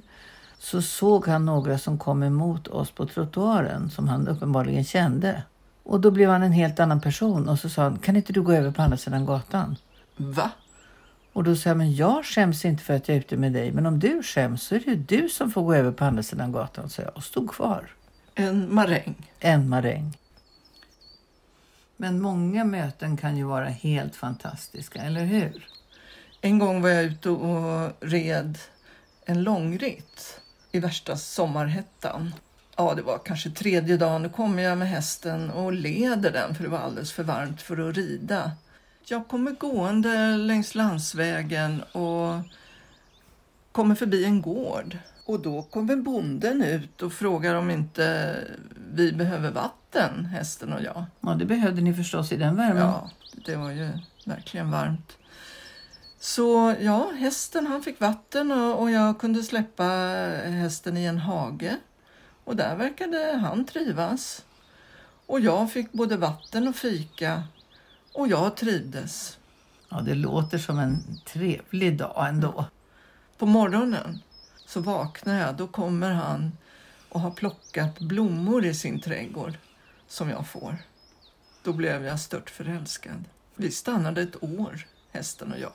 så 0.58 0.82
såg 0.82 1.26
han 1.26 1.46
några 1.46 1.78
som 1.78 1.98
kom 1.98 2.22
emot 2.22 2.68
oss 2.68 2.90
på 2.90 3.06
trottoaren 3.06 3.90
som 3.90 4.08
han 4.08 4.28
uppenbarligen 4.28 4.84
kände. 4.84 5.42
Och 5.82 6.00
då 6.00 6.10
blev 6.10 6.30
han 6.30 6.42
en 6.42 6.52
helt 6.52 6.80
annan 6.80 7.00
person 7.00 7.48
och 7.48 7.58
så 7.58 7.68
sa 7.68 7.82
han, 7.82 7.98
kan 7.98 8.16
inte 8.16 8.32
du 8.32 8.42
gå 8.42 8.52
över 8.52 8.70
på 8.70 8.82
andra 8.82 8.96
sidan 8.96 9.26
gatan? 9.26 9.76
Va? 10.16 10.50
Och 11.32 11.44
då 11.44 11.56
sa 11.56 11.70
jag, 11.70 11.76
men 11.76 11.94
jag 11.94 12.24
skäms 12.24 12.64
inte 12.64 12.82
för 12.82 12.94
att 12.94 13.08
jag 13.08 13.16
är 13.16 13.20
ute 13.20 13.36
med 13.36 13.52
dig, 13.52 13.72
men 13.72 13.86
om 13.86 13.98
du 13.98 14.22
skäms 14.22 14.62
så 14.62 14.74
är 14.74 14.78
det 14.78 14.90
ju 14.90 14.96
du 14.96 15.28
som 15.28 15.50
får 15.50 15.62
gå 15.62 15.74
över 15.74 15.92
på 15.92 16.04
andra 16.04 16.22
sidan 16.22 16.52
gatan, 16.52 16.90
sa 16.90 17.02
jag 17.02 17.16
och 17.16 17.24
stod 17.24 17.50
kvar. 17.50 17.90
En 18.34 18.74
maräng? 18.74 19.32
En 19.40 19.68
maräng. 19.68 20.18
Men 21.96 22.20
många 22.20 22.64
möten 22.64 23.16
kan 23.16 23.36
ju 23.36 23.44
vara 23.44 23.68
helt 23.68 24.16
fantastiska, 24.16 25.02
eller 25.02 25.24
hur? 25.24 25.66
En 26.40 26.58
gång 26.58 26.82
var 26.82 26.88
jag 26.88 27.04
ute 27.04 27.30
och 27.30 27.92
red 28.00 28.58
en 29.24 29.42
långritt 29.42 30.40
i 30.72 30.80
värsta 30.80 31.16
sommarhettan. 31.16 32.34
Ja, 32.76 32.94
det 32.94 33.02
var 33.02 33.18
kanske 33.24 33.50
tredje 33.50 33.96
dagen. 33.96 34.22
Då 34.22 34.28
kommer 34.28 34.62
jag 34.62 34.78
med 34.78 34.88
hästen 34.88 35.50
och 35.50 35.72
leder 35.72 36.32
den 36.32 36.54
för 36.54 36.62
det 36.64 36.70
var 36.70 36.78
alldeles 36.78 37.12
för 37.12 37.22
varmt 37.22 37.62
för 37.62 37.88
att 37.88 37.96
rida. 37.96 38.52
Jag 39.04 39.28
kommer 39.28 39.50
gående 39.50 40.36
längs 40.36 40.74
landsvägen 40.74 41.82
och 41.82 42.34
kommer 43.72 43.94
förbi 43.94 44.24
en 44.24 44.42
gård. 44.42 44.98
Och 45.26 45.40
då 45.40 45.62
kommer 45.62 45.96
bonden 45.96 46.62
ut 46.62 47.02
och 47.02 47.12
frågar 47.12 47.54
om 47.54 47.70
inte 47.70 48.36
vi 48.92 49.12
behöver 49.12 49.50
vatten, 49.50 50.24
hästen 50.24 50.72
och 50.72 50.82
jag. 50.82 51.04
Ja, 51.20 51.34
det 51.34 51.44
behövde 51.44 51.80
ni 51.80 51.94
förstås 51.94 52.32
i 52.32 52.36
den 52.36 52.56
värmen. 52.56 52.82
Ja, 52.82 53.10
det 53.46 53.56
var 53.56 53.70
ju 53.70 53.90
verkligen 54.24 54.70
varmt. 54.70 55.16
Så 56.20 56.74
ja, 56.80 57.10
hästen 57.18 57.66
han 57.66 57.82
fick 57.82 58.00
vatten 58.00 58.52
och, 58.52 58.82
och 58.82 58.90
jag 58.90 59.18
kunde 59.18 59.42
släppa 59.42 59.84
hästen 60.44 60.96
i 60.96 61.04
en 61.04 61.18
hage. 61.18 61.76
Och 62.44 62.56
där 62.56 62.76
verkade 62.76 63.38
han 63.42 63.64
trivas. 63.64 64.44
Och 65.26 65.40
jag 65.40 65.72
fick 65.72 65.92
både 65.92 66.16
vatten 66.16 66.68
och 66.68 66.76
fika. 66.76 67.42
Och 68.12 68.28
jag 68.28 68.56
trivdes. 68.56 69.38
ja, 69.88 70.00
det 70.00 70.14
låter 70.14 70.58
som 70.58 70.78
en 70.78 71.20
trevlig 71.26 71.98
dag 71.98 72.28
ändå. 72.28 72.64
På 73.38 73.46
morgonen 73.46 74.22
så 74.66 74.80
vaknar 74.80 75.38
jag. 75.40 75.56
Då 75.56 75.66
kommer 75.66 76.12
han 76.12 76.52
och 77.08 77.20
har 77.20 77.30
plockat 77.30 77.98
blommor 77.98 78.64
i 78.64 78.74
sin 78.74 79.00
trädgård 79.00 79.58
som 80.08 80.30
jag 80.30 80.48
får. 80.48 80.76
Då 81.62 81.72
blev 81.72 82.04
jag 82.04 82.20
stört 82.20 82.50
förälskad. 82.50 83.24
Vi 83.54 83.70
stannade 83.70 84.22
ett 84.22 84.42
år, 84.42 84.86
hästen 85.12 85.52
och 85.52 85.58
jag. 85.58 85.72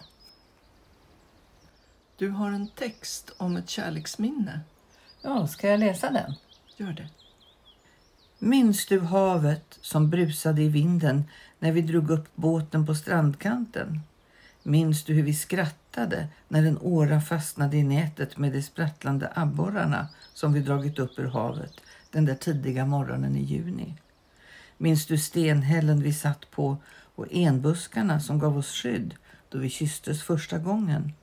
Du 2.17 2.29
har 2.29 2.51
en 2.51 2.67
text 2.67 3.31
om 3.37 3.57
ett 3.57 3.69
kärleksminne. 3.69 4.59
Ja, 5.21 5.47
ska 5.47 5.67
jag 5.69 5.79
läsa 5.79 6.11
den? 6.11 6.33
Gör 6.77 6.93
det. 6.93 7.09
Minns 8.39 8.85
du 8.85 8.99
havet 8.99 9.77
som 9.81 10.09
brusade 10.09 10.61
i 10.61 10.69
vinden 10.69 11.23
när 11.59 11.71
vi 11.71 11.81
drog 11.81 12.09
upp 12.09 12.27
båten 12.35 12.85
på 12.85 12.95
strandkanten? 12.95 13.99
Minns 14.63 15.03
du 15.03 15.13
hur 15.13 15.23
vi 15.23 15.33
skrattade 15.33 16.27
när 16.47 16.63
en 16.63 16.77
åra 16.77 17.21
fastnade 17.21 17.77
i 17.77 17.83
nätet 17.83 18.37
med 18.37 18.51
de 18.51 18.61
sprattlande 18.61 19.31
abborrarna 19.35 20.07
som 20.33 20.53
vi 20.53 20.59
dragit 20.59 20.99
upp 20.99 21.19
ur 21.19 21.27
havet 21.27 21.73
den 22.11 22.25
där 22.25 22.35
tidiga 22.35 22.85
morgonen 22.85 23.35
i 23.35 23.43
juni? 23.43 23.95
Minns 24.77 25.05
du 25.05 25.17
stenhällen 25.17 26.01
vi 26.01 26.13
satt 26.13 26.51
på 26.51 26.77
och 27.15 27.27
enbuskarna 27.31 28.19
som 28.19 28.39
gav 28.39 28.57
oss 28.57 28.71
skydd 28.71 29.13
då 29.49 29.57
vi 29.57 29.69
kysstes 29.69 30.23
första 30.23 30.57
gången? 30.57 31.13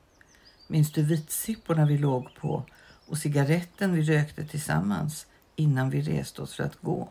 Minns 0.66 0.92
du 0.92 1.02
vitsipporna 1.02 1.86
vi 1.86 1.98
låg 1.98 2.34
på 2.34 2.64
och 3.06 3.18
cigaretten 3.18 3.92
vi 3.92 4.02
rökte 4.02 4.46
tillsammans 4.46 5.26
innan 5.56 5.90
vi 5.90 6.02
reste 6.02 6.42
oss 6.42 6.54
för 6.54 6.64
att 6.64 6.80
gå? 6.80 7.08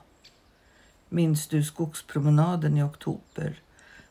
Minns 1.13 1.48
du 1.48 1.63
skogspromenaden 1.63 2.77
i 2.77 2.84
oktober 2.84 3.62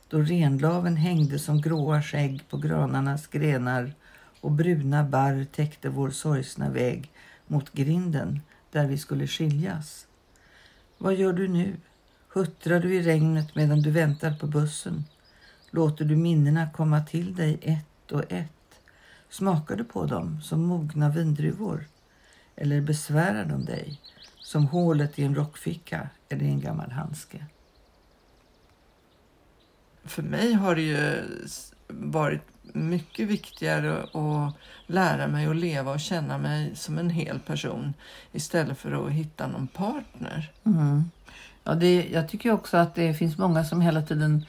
då 0.09 0.19
renlaven 0.19 0.97
hängde 0.97 1.38
som 1.38 1.61
gråa 1.61 2.02
skägg 2.02 2.49
på 2.49 2.57
granarnas 2.57 3.26
grenar 3.26 3.92
och 4.40 4.50
bruna 4.50 5.04
barr 5.04 5.47
täckte 5.52 5.88
vår 5.88 6.11
sorgsna 6.11 6.71
väg 6.71 7.11
mot 7.47 7.73
grinden 7.73 8.40
där 8.71 8.87
vi 8.87 8.99
skulle 8.99 9.26
skiljas? 9.26 10.07
Vad 10.99 11.14
gör 11.14 11.33
du 11.33 11.49
nu? 11.49 11.76
Huttrar 12.28 12.80
du 12.80 12.95
i 12.95 13.02
regnet 13.02 13.54
medan 13.54 13.83
du 13.83 13.90
väntar 13.90 14.33
på 14.33 14.47
bussen? 14.47 15.04
Låter 15.71 16.04
du 16.04 16.16
minnena 16.16 16.71
komma 16.71 17.04
till 17.04 17.35
dig 17.35 17.59
ett 17.62 18.12
och 18.12 18.33
ett? 18.33 18.80
Smakar 19.30 19.76
du 19.76 19.85
på 19.85 20.07
dem 20.07 20.40
som 20.42 20.62
mogna 20.62 21.09
vindruvor? 21.09 21.88
Eller 22.57 22.80
besvärar 22.80 23.45
de 23.45 23.64
dig 23.64 24.00
som 24.38 24.66
hålet 24.66 25.19
i 25.19 25.25
en 25.25 25.35
rockficka 25.35 26.09
eller 26.31 26.45
i 26.45 26.49
en 26.49 26.61
gammal 26.61 26.91
handske? 26.91 27.45
För 30.05 30.23
mig 30.23 30.53
har 30.53 30.75
det 30.75 30.83
ju 30.83 31.23
varit 31.89 32.43
mycket 32.73 33.29
viktigare 33.29 34.03
att 34.03 34.55
lära 34.87 35.27
mig 35.27 35.47
att 35.47 35.57
leva 35.57 35.93
och 35.93 36.01
känna 36.01 36.39
mig 36.39 36.77
som 36.77 36.99
en 36.99 37.11
hel 37.11 37.39
person 37.39 37.95
istället 38.33 38.79
för 38.79 39.07
att 39.07 39.13
hitta 39.13 39.47
någon 39.47 39.67
partner. 39.67 40.53
Mm. 40.65 41.11
Ja, 41.65 41.75
det, 41.75 42.09
jag 42.13 42.29
tycker 42.29 42.53
också 42.53 42.77
att 42.77 42.95
det 42.95 43.15
finns 43.15 43.39
många 43.39 43.65
som 43.65 43.81
hela 43.81 44.03
tiden 44.03 44.47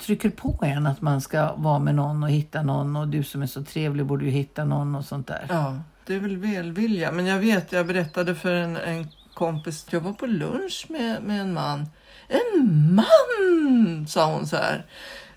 trycker 0.00 0.30
på 0.30 0.58
en 0.62 0.86
att 0.86 1.00
man 1.00 1.20
ska 1.20 1.54
vara 1.56 1.78
med 1.78 1.94
någon 1.94 2.22
och 2.22 2.30
hitta 2.30 2.62
någon 2.62 2.96
och 2.96 3.08
du 3.08 3.22
som 3.22 3.42
är 3.42 3.46
så 3.46 3.64
trevlig 3.64 4.06
borde 4.06 4.24
ju 4.24 4.30
hitta 4.30 4.64
någon 4.64 4.94
och 4.94 5.04
sånt 5.04 5.26
där. 5.26 5.46
Ja, 5.48 5.82
det 6.06 6.14
är 6.14 6.20
väl 6.20 6.36
välvilja. 6.36 7.12
Men 7.12 7.26
jag 7.26 7.38
vet, 7.38 7.72
jag 7.72 7.86
berättade 7.86 8.34
för 8.34 8.54
en, 8.54 8.76
en 8.76 9.08
kompis, 9.34 9.86
jag 9.90 10.00
var 10.00 10.12
på 10.12 10.26
lunch 10.26 10.86
med, 10.88 11.22
med 11.22 11.40
en 11.40 11.54
man. 11.54 11.86
En 12.28 12.94
man, 12.94 14.06
sa 14.08 14.34
hon 14.34 14.46
så 14.46 14.56
här. 14.56 14.86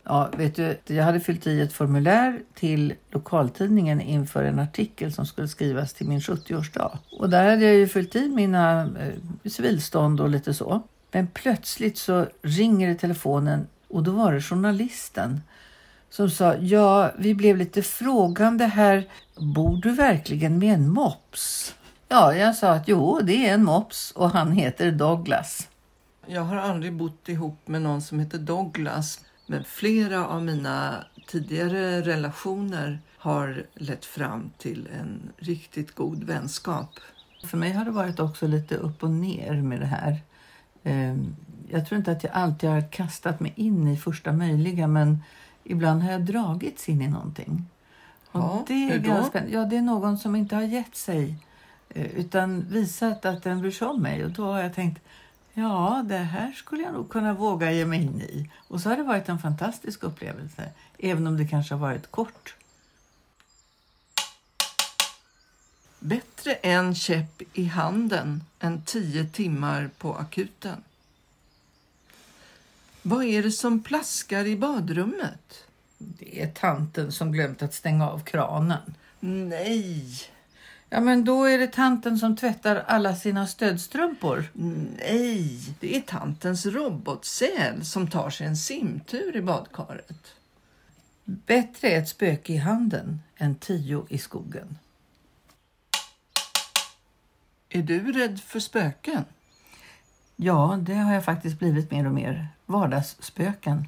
Ja, 0.04 0.30
vet 0.38 0.56
du, 0.56 0.78
jag 0.86 1.04
hade 1.04 1.20
fyllt 1.20 1.48
i 1.48 1.62
ett 1.62 1.74
formulär 1.74 2.40
till 2.54 2.94
lokaltidningen 3.12 4.02
inför 4.02 4.44
en 4.44 4.60
artikel 4.60 5.14
som 5.14 5.26
skulle 5.26 5.48
skrivas 5.48 5.94
till 5.94 6.08
min 6.08 6.20
70-årsdag. 6.20 6.98
Och 7.12 7.30
där 7.30 7.50
hade 7.50 7.66
jag 7.66 7.76
ju 7.76 7.88
fyllt 7.88 8.16
i 8.16 8.30
mina 8.30 8.82
eh, 8.82 9.50
civilstånd 9.50 10.22
och 10.22 10.30
lite 10.30 10.54
så. 10.54 10.82
Men 11.12 11.28
plötsligt 11.28 11.98
så 11.98 12.26
ringer 12.42 12.88
det 12.88 12.96
telefonen 12.96 13.68
och 13.88 14.04
då 14.04 14.12
var 14.12 14.34
det 14.34 14.42
journalisten 14.42 15.42
som 16.10 16.30
sa 16.30 16.56
ja, 16.56 17.12
vi 17.18 17.36
blev 17.36 17.58
lite 17.58 17.82
frågande 17.82 18.66
här. 18.66 19.10
Bor 19.36 19.82
du 19.82 19.92
verkligen 19.92 20.60
med 20.60 20.74
en 20.74 20.90
mops? 20.90 21.76
Ja, 22.08 22.36
jag 22.36 22.56
sa 22.56 22.72
att 22.72 22.88
jo, 22.88 23.20
det 23.24 23.48
är 23.50 23.54
en 23.54 23.64
mops 23.64 24.12
och 24.12 24.30
han 24.30 24.52
heter 24.52 24.92
Douglas. 24.92 25.70
Jag 26.26 26.42
har 26.42 26.56
aldrig 26.56 26.94
bott 26.94 27.30
ihop 27.30 27.68
med 27.68 27.82
någon 27.82 28.02
som 28.02 28.20
heter 28.20 28.38
Douglas. 28.38 29.20
Men 29.46 29.64
flera 29.64 30.28
av 30.28 30.44
mina 30.44 31.04
tidigare 31.28 32.02
relationer 32.02 33.00
har 33.18 33.66
lett 33.74 34.06
fram 34.06 34.50
till 34.58 34.90
en 35.00 35.30
riktigt 35.38 35.96
god 35.96 36.24
vänskap. 36.24 36.90
För 37.46 37.58
mig 37.58 37.72
har 37.72 37.86
det 37.86 37.92
varit 37.92 38.20
också 38.20 38.48
lite 38.48 38.76
upp 38.76 39.04
och 39.04 39.12
ner 39.12 39.54
med 39.54 39.80
det 39.80 39.86
här. 39.86 40.22
Ehm, 40.84 41.36
jag 41.70 41.88
tror 41.88 41.98
inte 41.98 42.12
att 42.12 42.24
jag 42.24 42.34
alltid 42.34 42.70
har 42.70 42.92
kastat 42.92 43.40
mig 43.40 43.54
in 43.56 43.88
i 43.88 43.98
första 43.98 44.32
möjliga 44.32 44.88
men 44.88 45.24
ibland 45.64 46.02
har 46.04 46.12
jag 46.12 46.22
dragits 46.26 46.90
in 46.90 47.02
i 47.02 47.08
någonting. 47.08 47.66
Och 48.32 48.40
Ja, 48.42 48.64
det, 48.68 48.74
är 48.74 48.92
hur 48.92 49.00
då? 49.00 49.10
ganska, 49.10 49.48
ja, 49.50 49.66
det 49.66 49.78
är 49.78 49.82
någon 49.82 50.18
som 50.18 50.36
inte 50.36 50.56
har 50.56 50.64
gett 50.64 50.96
sig 50.96 51.36
utan 51.90 52.62
visat 52.70 53.26
att 53.26 53.44
den 53.44 53.62
bryr 53.62 53.72
sig 53.72 53.88
om 53.88 54.02
mig. 54.02 54.26
Och 54.26 54.32
då 54.32 54.52
har 54.52 54.60
jag 54.60 54.74
tänkt 54.74 55.02
ja, 55.56 56.04
det 56.06 56.18
här 56.18 56.52
skulle 56.52 56.84
jag 56.84 56.94
nog 56.94 57.10
kunna 57.10 57.34
våga 57.34 57.72
ge 57.72 57.86
mig 57.86 58.02
in 58.02 58.22
i. 58.22 58.50
Och 58.68 58.82
så 58.82 58.90
har 58.90 58.98
det 58.98 59.04
varit 59.04 59.30
en 59.30 59.40
fantastisk 59.40 60.04
upplevelse, 60.04 60.72
även 61.00 61.28
om 61.28 61.38
det 61.38 61.48
kanske 61.48 61.74
har 61.74 61.80
varit 61.80 62.12
kort. 62.12 62.56
Bättre 66.00 66.54
en 66.54 66.96
käpp 66.96 67.42
i 67.54 67.66
handen 67.66 68.44
än 68.60 68.82
tio 68.82 69.26
timmar 69.26 69.90
på 69.98 70.16
akuten. 70.16 70.84
Vad 73.02 73.24
är 73.24 73.44
det 73.44 73.52
som 73.52 73.84
plaskar 73.84 74.46
i 74.46 74.58
badrummet? 74.58 75.66
Det 75.98 76.42
är 76.42 76.48
tanten 76.48 77.12
som 77.12 77.32
glömt 77.32 77.62
att 77.62 77.74
stänga 77.74 78.10
av 78.10 78.20
kranen. 78.20 78.96
Nej, 79.20 80.14
Ja, 80.96 81.02
men 81.02 81.26
då 81.26 81.44
är 81.44 81.58
det 81.58 81.68
tanten 81.68 82.18
som 82.18 82.36
tvättar 82.36 82.76
alla 82.88 83.16
sina 83.16 83.48
stödstrumpor. 83.48 84.46
nej, 84.54 85.60
det 85.80 85.98
är 85.98 86.02
tantens 86.02 86.66
robotsäl 86.66 87.86
som 87.86 88.10
tar 88.10 88.30
sig 88.30 88.48
en 88.48 88.58
simtur 88.58 89.36
i 89.36 89.42
badkaret. 89.42 90.36
Bättre 91.24 91.88
ett 91.88 92.10
spöke 92.10 92.54
i 92.54 92.58
handen 92.58 93.22
än 93.38 93.56
tio 93.56 94.06
i 94.10 94.18
skogen. 94.18 94.78
Är 97.70 97.82
du 97.82 98.12
rädd 98.12 98.40
för 98.40 98.60
spöken? 98.60 99.26
Ja, 100.36 100.80
det 100.82 100.96
har 100.96 101.14
jag 101.14 101.26
faktiskt 101.26 101.60
blivit 101.60 101.92
mer 101.92 102.06
och 102.06 102.14
mer. 102.14 102.48
Vardagsspöken. 102.66 103.88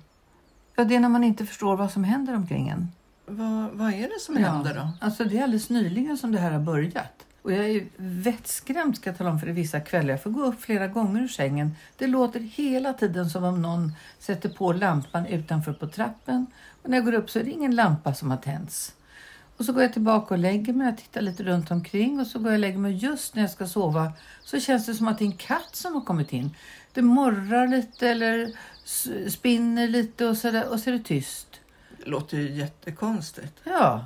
Ja, 0.75 0.83
det 0.83 0.95
är 0.95 0.99
när 0.99 1.09
man 1.09 1.23
inte 1.23 1.45
förstår 1.45 1.77
vad 1.77 1.91
som 1.91 2.03
händer 2.03 2.35
omkring 2.35 2.69
en. 2.69 2.91
Vad, 3.29 3.69
vad 3.71 3.93
är 3.93 4.07
det 4.07 4.19
som 4.19 4.37
händer 4.37 4.73
då? 4.73 4.89
Alltså 5.01 5.23
det 5.23 5.37
är 5.37 5.43
alldeles 5.43 5.69
nyligen 5.69 6.17
som 6.17 6.31
det 6.31 6.39
här 6.39 6.51
har 6.51 6.59
börjat. 6.59 7.25
Och 7.41 7.51
jag 7.51 7.69
är 7.69 7.87
vettskrämd 7.97 8.95
ska 8.95 9.09
jag 9.09 9.17
tala 9.17 9.29
om 9.29 9.39
för 9.39 9.47
det 9.47 9.53
vissa 9.53 9.79
kvällar. 9.79 10.09
Jag 10.09 10.23
får 10.23 10.29
gå 10.29 10.45
upp 10.45 10.61
flera 10.61 10.87
gånger 10.87 11.21
ur 11.21 11.27
sängen. 11.27 11.75
Det 11.97 12.07
låter 12.07 12.39
hela 12.39 12.93
tiden 12.93 13.29
som 13.29 13.43
om 13.43 13.61
någon 13.61 13.93
sätter 14.19 14.49
på 14.49 14.73
lampan 14.73 15.25
utanför 15.25 15.73
på 15.73 15.87
trappen. 15.87 16.45
Och 16.83 16.89
när 16.89 16.97
jag 16.97 17.05
går 17.05 17.13
upp 17.13 17.29
så 17.29 17.39
är 17.39 17.43
det 17.43 17.51
ingen 17.51 17.75
lampa 17.75 18.13
som 18.13 18.31
har 18.31 18.37
tänts. 18.37 18.93
Och 19.57 19.65
så 19.65 19.73
går 19.73 19.83
jag 19.83 19.93
tillbaka 19.93 20.33
och 20.33 20.39
lägger 20.39 20.73
mig. 20.73 20.87
Jag 20.87 20.97
tittar 20.97 21.21
lite 21.21 21.43
runt 21.43 21.71
omkring 21.71 22.19
och 22.19 22.27
så 22.27 22.39
går 22.39 22.47
jag 22.47 22.53
och 22.53 22.59
lägger 22.59 22.77
mig. 22.77 22.93
Just 22.95 23.35
när 23.35 23.43
jag 23.43 23.51
ska 23.51 23.67
sova 23.67 24.11
så 24.43 24.59
känns 24.59 24.85
det 24.85 24.93
som 24.93 25.07
att 25.07 25.17
det 25.17 25.23
är 25.23 25.27
en 25.27 25.37
katt 25.37 25.75
som 25.75 25.93
har 25.93 26.01
kommit 26.01 26.33
in. 26.33 26.55
Det 26.93 27.01
morrar 27.01 27.67
lite 27.67 28.09
eller 28.09 28.51
spinner 29.29 29.87
lite 29.87 30.25
och 30.25 30.37
så, 30.37 30.51
där, 30.51 30.69
och 30.69 30.79
så 30.79 30.89
är 30.89 30.93
det 30.93 31.03
tyst. 31.03 31.46
Det 32.03 32.09
låter 32.09 32.37
ju 32.37 32.51
jättekonstigt. 32.51 33.53
Ja. 33.63 34.05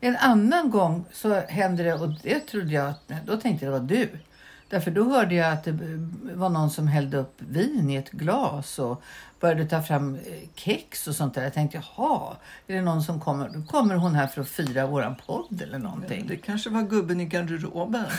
En 0.00 0.16
annan 0.16 0.70
gång 0.70 1.04
så 1.12 1.40
hände 1.40 1.82
det 1.82 1.94
och 1.94 2.08
det 2.22 2.40
trodde 2.40 2.72
jag 2.72 2.88
att, 2.88 3.12
då 3.26 3.36
tänkte 3.36 3.64
jag 3.64 3.74
det 3.74 3.78
var 3.78 3.86
du. 3.86 4.08
Därför 4.68 4.90
då 4.90 5.04
hörde 5.04 5.34
jag 5.34 5.52
att 5.52 5.64
det 5.64 5.78
var 6.34 6.48
någon 6.48 6.70
som 6.70 6.88
hällde 6.88 7.16
upp 7.16 7.34
vin 7.38 7.90
i 7.90 7.96
ett 7.96 8.10
glas 8.10 8.78
och 8.78 9.02
började 9.40 9.66
ta 9.66 9.82
fram 9.82 10.14
eh, 10.14 10.20
kex 10.54 11.06
och 11.06 11.14
sånt 11.14 11.34
där. 11.34 11.42
Jag 11.42 11.54
tänkte 11.54 11.82
jaha, 11.96 12.36
är 12.66 12.74
det 12.74 12.82
någon 12.82 13.02
som 13.02 13.20
kommer? 13.20 13.48
Då 13.48 13.62
kommer 13.62 13.94
hon 13.94 14.14
här 14.14 14.26
för 14.26 14.40
att 14.40 14.48
fira 14.48 14.86
våran 14.86 15.14
podd 15.26 15.62
eller 15.62 15.78
någonting. 15.78 16.26
Det 16.28 16.36
kanske 16.36 16.70
var 16.70 16.82
gubben 16.82 17.20
i 17.20 17.24
garderoben. 17.24 18.04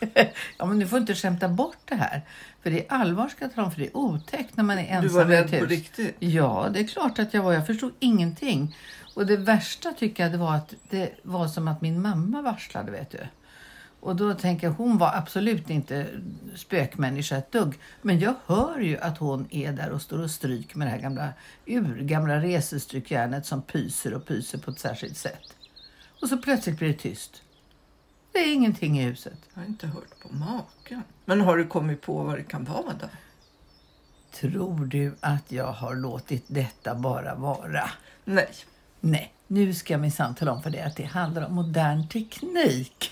Ja 0.58 0.66
men 0.66 0.78
du 0.78 0.86
får 0.86 0.98
inte 0.98 1.14
skämta 1.14 1.48
bort 1.48 1.78
det 1.84 1.94
här. 1.94 2.22
För 2.62 2.70
det 2.70 2.86
är 2.86 2.92
allvar 2.92 3.28
ska 3.28 3.44
jag 3.44 3.54
tala 3.54 3.66
om 3.66 3.72
för 3.72 3.80
det 3.80 3.86
är 3.86 3.96
otäckt 3.96 4.56
när 4.56 4.64
man 4.64 4.78
är 4.78 4.86
ensam 4.86 5.02
Du 5.02 5.08
var 5.08 5.24
rädd 5.24 5.60
på 5.60 5.66
riktigt? 5.66 6.16
Ja, 6.18 6.68
det 6.72 6.80
är 6.80 6.86
klart 6.86 7.18
att 7.18 7.34
jag 7.34 7.42
var. 7.42 7.52
Jag 7.52 7.66
förstod 7.66 7.92
ingenting. 7.98 8.76
Och 9.14 9.26
det 9.26 9.36
värsta 9.36 9.92
tycker 9.92 10.22
jag 10.22 10.32
det 10.32 10.38
var 10.38 10.54
att 10.54 10.74
det 10.90 11.10
var 11.22 11.48
som 11.48 11.68
att 11.68 11.80
min 11.80 12.02
mamma 12.02 12.42
varslade, 12.42 12.90
vet 12.90 13.10
du. 13.10 13.18
Och 14.00 14.16
då 14.16 14.34
tänker 14.34 14.66
jag, 14.66 14.74
hon 14.74 14.98
var 14.98 15.14
absolut 15.14 15.70
inte 15.70 16.06
spökmänniska 16.54 17.36
ett 17.36 17.52
dugg. 17.52 17.78
Men 18.02 18.18
jag 18.18 18.34
hör 18.46 18.80
ju 18.80 18.98
att 18.98 19.18
hon 19.18 19.46
är 19.50 19.72
där 19.72 19.90
och 19.90 20.02
står 20.02 20.22
och 20.22 20.30
stryker 20.30 20.78
med 20.78 20.86
det 20.86 20.90
här 20.90 20.98
gamla 20.98 21.28
urgamla 21.66 22.40
resestrykjärnet 22.40 23.46
som 23.46 23.62
pyser 23.62 24.14
och 24.14 24.26
pyser 24.26 24.58
på 24.58 24.70
ett 24.70 24.78
särskilt 24.78 25.16
sätt. 25.16 25.56
Och 26.20 26.28
så 26.28 26.36
plötsligt 26.38 26.78
blir 26.78 26.88
det 26.88 26.94
tyst. 26.94 27.42
Det 28.32 28.38
är 28.38 28.54
ingenting 28.54 29.00
i 29.00 29.02
huset. 29.02 29.38
Jag 29.54 29.62
har 29.62 29.66
inte 29.66 29.86
hört 29.86 30.20
på 30.22 30.28
maken. 30.34 31.02
Men 31.24 31.40
har 31.40 31.56
du 31.56 31.66
kommit 31.66 32.00
på 32.00 32.22
vad 32.22 32.38
det 32.38 32.42
kan 32.42 32.64
vara 32.64 32.92
då? 33.00 33.06
Tror 34.32 34.84
du 34.84 35.14
att 35.20 35.52
jag 35.52 35.72
har 35.72 35.94
låtit 35.94 36.44
detta 36.46 36.94
bara 36.94 37.34
vara? 37.34 37.90
Nej. 38.24 38.50
Nej, 39.00 39.34
nu 39.46 39.74
ska 39.74 39.92
jag 39.94 40.00
minsann 40.00 40.34
tala 40.34 40.52
om 40.52 40.62
för 40.62 40.70
dig 40.70 40.82
att 40.82 40.96
det 40.96 41.04
handlar 41.04 41.46
om 41.46 41.54
modern 41.54 42.08
teknik. 42.08 43.10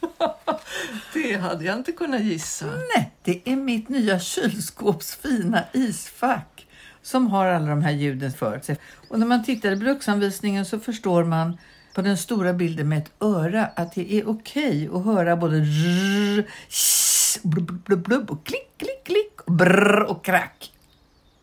Det 1.12 1.36
hade 1.36 1.64
jag 1.64 1.76
inte 1.76 1.92
kunnat 1.92 2.20
gissa. 2.20 2.66
Nej, 2.66 3.10
det 3.22 3.48
är 3.48 3.56
mitt 3.56 3.88
nya 3.88 4.20
kylskåps 4.20 5.16
fina 5.16 5.64
isfack 5.72 6.66
som 7.02 7.26
har 7.26 7.46
alla 7.46 7.66
de 7.66 7.82
här 7.82 7.90
ljuden 7.90 8.32
för 8.32 8.60
sig. 8.60 8.76
Och 9.08 9.18
när 9.18 9.26
man 9.26 9.44
tittar 9.44 9.72
i 9.72 9.76
bruksanvisningen 9.76 10.64
så 10.66 10.80
förstår 10.80 11.24
man 11.24 11.58
på 11.98 12.02
den 12.02 12.16
stora 12.16 12.52
bilden 12.52 12.88
med 12.88 12.98
ett 12.98 13.12
öra 13.20 13.66
att 13.66 13.92
det 13.92 14.12
är 14.14 14.28
okej 14.28 14.90
att 14.94 15.04
höra 15.04 15.36
både 15.36 15.60
rrr, 15.60 16.46
sh, 16.68 17.40
blub, 17.42 17.82
blub, 17.82 18.02
blub 18.02 18.30
och 18.30 18.46
klick, 18.46 18.70
klick, 18.76 19.04
klick 19.04 19.40
och 19.40 19.52
brrr 19.52 20.02
och 20.02 20.24
krack. 20.24 20.72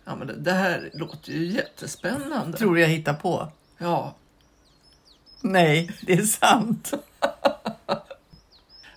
Ja, 0.06 0.16
men 0.16 0.44
det, 0.44 0.52
här 0.52 0.90
låter 0.94 1.32
ju 1.32 1.46
jättespännande. 1.46 2.58
Tror 2.58 2.80
jag 2.80 2.88
hittar 2.88 3.14
på. 3.14 3.52
Ja. 3.78 4.16
Nej, 5.42 5.92
det 6.02 6.14
är 6.14 6.22
sant. 6.22 6.94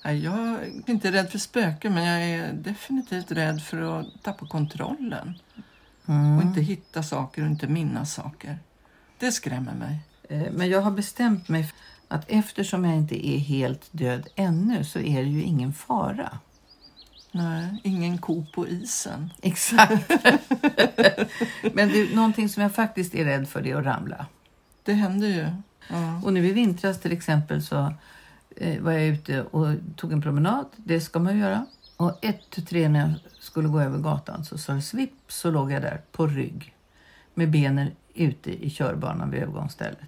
Jag 0.03 0.15
är 0.15 0.91
inte 0.91 1.13
rädd 1.13 1.31
för 1.31 1.39
spöken, 1.39 1.95
men 1.95 2.05
jag 2.05 2.23
är 2.23 2.53
definitivt 2.53 3.33
rädd 3.33 3.63
för 3.63 4.01
att 4.01 4.07
tappa 4.23 4.47
kontrollen. 4.47 5.39
Och 6.05 6.43
inte 6.43 6.61
hitta 6.61 7.03
saker 7.03 7.43
och 7.43 7.49
inte 7.49 7.67
minnas 7.67 8.15
saker. 8.15 8.59
Det 9.19 9.33
skrämmer 9.33 9.75
mig. 9.75 10.08
Eh, 10.29 10.53
Men 10.53 10.69
jag 10.69 10.81
har 10.81 10.91
bestämt 10.91 11.49
mig 11.49 11.73
att 12.09 12.25
eftersom 12.29 12.85
jag 12.85 12.97
inte 12.97 13.29
är 13.29 13.39
helt 13.39 13.89
död 13.91 14.29
ännu 14.35 14.85
så 14.85 14.99
är 14.99 15.23
det 15.23 15.29
ju 15.31 15.43
ingen 15.43 15.73
fara. 15.73 16.39
Nej, 17.33 17.81
ingen 17.85 18.19
ko 18.19 18.47
på 18.55 18.69
isen. 18.69 19.31
Exakt. 19.43 20.11
Men 21.73 21.89
det 21.89 22.15
någonting 22.15 22.49
som 22.49 22.63
jag 22.63 22.75
faktiskt 22.75 23.15
är 23.15 23.25
rädd 23.25 23.49
för 23.49 23.63
det 23.63 23.71
är 23.71 23.77
att 23.77 23.85
ramla. 23.85 24.27
Det 24.83 24.93
händer 24.93 25.29
ju. 25.29 25.47
Ja. 25.89 26.21
Och 26.25 26.33
nu 26.33 26.47
i 26.47 26.53
vintras 26.53 27.01
till 27.01 27.13
exempel 27.13 27.63
så 27.63 27.93
eh, 28.57 28.81
var 28.81 28.93
jag 28.93 29.05
ute 29.07 29.43
och 29.43 29.67
tog 29.97 30.13
en 30.13 30.23
promenad. 30.23 30.67
Det 30.77 31.01
ska 31.01 31.19
man 31.19 31.35
ju 31.35 31.41
göra. 31.41 31.67
Och 31.97 32.25
ett 32.25 32.51
till 32.51 32.67
tre 32.67 32.89
när 32.89 33.01
jag 33.01 33.15
skulle 33.41 33.69
gå 33.69 33.81
över 33.81 33.99
gatan 33.99 34.45
så 34.45 34.59
sa 34.59 34.73
det 34.73 34.83
svipp 34.83 35.23
så 35.29 35.51
låg 35.51 35.73
jag 35.73 35.83
där 35.83 36.01
på 36.13 36.27
rygg 36.27 36.75
med 37.35 37.51
benen 37.51 37.91
ute 38.15 38.65
i 38.67 38.71
körbanan 38.71 39.31
vid 39.31 39.43
övergångsstället. 39.43 39.99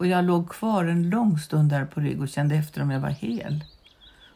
Och 0.00 0.06
jag 0.06 0.24
låg 0.24 0.48
kvar 0.48 0.84
en 0.84 1.10
lång 1.10 1.38
stund 1.38 1.70
där 1.70 1.84
på 1.84 2.00
rygg 2.00 2.20
och 2.20 2.28
kände 2.28 2.54
efter 2.54 2.82
om 2.82 2.90
jag 2.90 3.00
var 3.00 3.08
hel. 3.08 3.64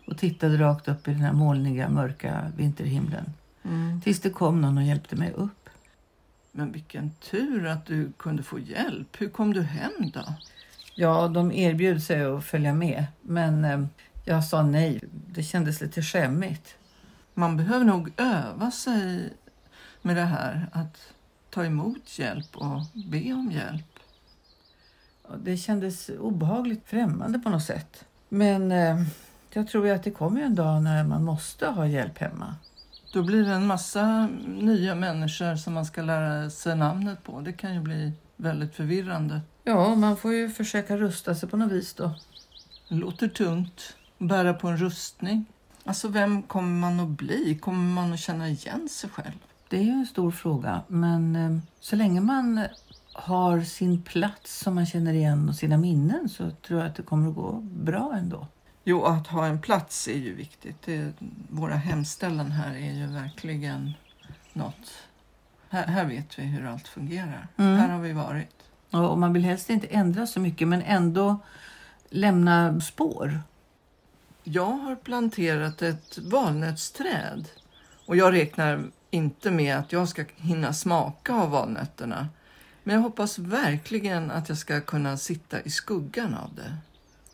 Och 0.07 0.19
tittade 0.19 0.59
rakt 0.59 0.89
upp 0.89 1.09
i 1.09 1.11
den 1.11 1.21
här 1.21 1.33
molniga, 1.33 1.89
mörka 1.89 2.53
vinterhimlen. 2.57 3.33
Mm. 3.63 4.01
Tills 4.01 4.21
det 4.21 4.31
kom 4.31 4.61
någon 4.61 4.79
och 4.79 4.85
hjälpte 4.85 5.17
mig 5.17 5.33
upp. 5.33 5.69
Men 6.53 6.73
vilken 6.73 7.11
tur 7.11 7.67
att 7.67 7.87
du 7.87 8.13
kunde 8.17 8.43
få 8.43 8.59
hjälp. 8.59 9.09
Hur 9.19 9.29
kom 9.29 9.53
du 9.53 9.63
hem 9.63 10.11
då? 10.15 10.25
Ja, 10.95 11.29
de 11.29 11.53
erbjöd 11.53 12.03
sig 12.03 12.25
att 12.25 12.45
följa 12.45 12.75
med. 12.75 13.07
Men 13.23 13.65
eh, 13.65 13.85
jag 14.25 14.45
sa 14.45 14.63
nej. 14.63 15.01
Det 15.13 15.43
kändes 15.43 15.81
lite 15.81 16.03
skämmigt. 16.03 16.77
Man 17.35 17.57
behöver 17.57 17.85
nog 17.85 18.13
öva 18.17 18.71
sig 18.71 19.33
med 20.03 20.17
det 20.17 20.25
här. 20.25 20.67
Att 20.73 21.13
ta 21.51 21.65
emot 21.65 22.19
hjälp 22.19 22.57
och 22.57 22.81
be 22.93 23.33
om 23.33 23.51
hjälp. 23.53 23.94
Det 25.39 25.57
kändes 25.57 26.09
obehagligt 26.09 26.83
främmande 26.87 27.39
på 27.39 27.51
något 27.51 27.63
sätt. 27.63 28.05
Men 28.29 28.73
eh, 28.73 29.03
jag 29.51 29.69
tror 29.69 29.87
ju 29.87 29.93
att 29.93 30.03
det 30.03 30.11
kommer 30.11 30.41
en 30.41 30.55
dag 30.55 30.83
när 30.83 31.05
man 31.05 31.25
måste 31.25 31.67
ha 31.67 31.87
hjälp 31.87 32.19
hemma. 32.19 32.55
Då 33.13 33.23
blir 33.23 33.45
det 33.45 33.53
en 33.53 33.67
massa 33.67 34.29
nya 34.47 34.95
människor 34.95 35.57
som 35.57 35.75
man 35.75 35.87
ska 35.87 36.03
lära 36.03 36.51
sig 36.51 36.77
namnet 36.77 37.23
på. 37.23 37.41
Det 37.41 37.53
kan 37.53 37.75
ju 37.75 37.81
bli 37.81 38.13
väldigt 38.37 38.75
förvirrande. 38.75 39.41
Ja, 39.65 39.95
man 39.95 40.17
får 40.17 40.33
ju 40.33 40.51
försöka 40.51 40.97
rusta 40.97 41.35
sig 41.35 41.49
på 41.49 41.57
något 41.57 41.73
vis 41.73 41.95
då. 41.95 42.15
Det 42.89 42.95
låter 42.95 43.29
tungt. 43.29 43.97
Bära 44.19 44.55
på 44.55 44.69
en 44.69 44.77
rustning. 44.77 45.45
Alltså 45.85 46.09
vem 46.09 46.43
kommer 46.43 46.81
man 46.81 47.01
att 47.01 47.09
bli? 47.09 47.59
Kommer 47.61 47.95
man 47.95 48.13
att 48.13 48.21
känna 48.21 48.49
igen 48.49 48.89
sig 48.89 49.11
själv? 49.11 49.39
Det 49.69 49.77
är 49.77 49.83
ju 49.83 49.91
en 49.91 50.07
stor 50.07 50.31
fråga, 50.31 50.83
men 50.89 51.37
eh, 51.37 51.59
så 51.81 51.97
länge 51.97 52.21
man 52.21 52.67
har 53.15 53.61
sin 53.61 54.03
plats 54.03 54.59
som 54.59 54.75
man 54.75 54.87
känner 54.87 55.13
igen 55.13 55.49
och 55.49 55.55
sina 55.55 55.77
minnen 55.77 56.29
så 56.29 56.51
tror 56.51 56.81
jag 56.81 56.89
att 56.89 56.97
det 56.97 57.03
kommer 57.03 57.29
att 57.29 57.35
gå 57.35 57.53
bra 57.63 58.15
ändå. 58.17 58.47
Jo, 58.85 59.05
att 59.05 59.27
ha 59.27 59.47
en 59.47 59.61
plats 59.61 60.09
är 60.09 60.19
ju 60.19 60.35
viktigt. 60.35 60.77
Det, 60.85 61.13
våra 61.51 61.75
hemställen 61.75 62.51
här 62.51 62.75
är 62.75 62.93
ju 62.93 63.07
verkligen 63.07 63.93
något. 64.53 64.93
Här, 65.69 65.87
här 65.87 66.05
vet 66.05 66.39
vi 66.39 66.43
hur 66.43 66.67
allt 66.67 66.89
fungerar. 66.89 67.49
Mm. 67.57 67.77
Här 67.77 67.89
har 67.89 68.01
vi 68.01 68.13
varit. 68.13 68.55
Och 68.91 69.11
och 69.11 69.19
man 69.19 69.33
vill 69.33 69.45
helst 69.45 69.71
inte 69.71 69.87
ändra 69.87 70.27
så 70.27 70.41
mycket 70.41 70.69
men 70.69 70.83
ändå 70.83 71.39
lämna 72.11 72.81
spår. 72.81 73.41
Jag 74.45 74.71
har 74.71 74.97
planterat 74.97 75.83
ett 75.83 76.19
valnötsträd 76.19 77.49
och 78.07 78.17
jag 78.17 78.35
räknar 78.35 78.85
inte 79.11 79.51
med 79.51 79.77
att 79.77 79.93
jag 79.93 80.09
ska 80.09 80.25
hinna 80.37 80.73
smaka 80.73 81.35
av 81.35 81.51
valnötterna. 81.51 82.29
Men 82.85 82.95
jag 82.95 83.03
hoppas 83.03 83.39
verkligen 83.39 84.31
att 84.31 84.49
jag 84.49 84.59
ska 84.59 84.81
kunna 84.81 85.17
sitta 85.17 85.61
i 85.61 85.71
skuggan 85.71 86.35
av 86.35 86.51
det. 86.55 86.77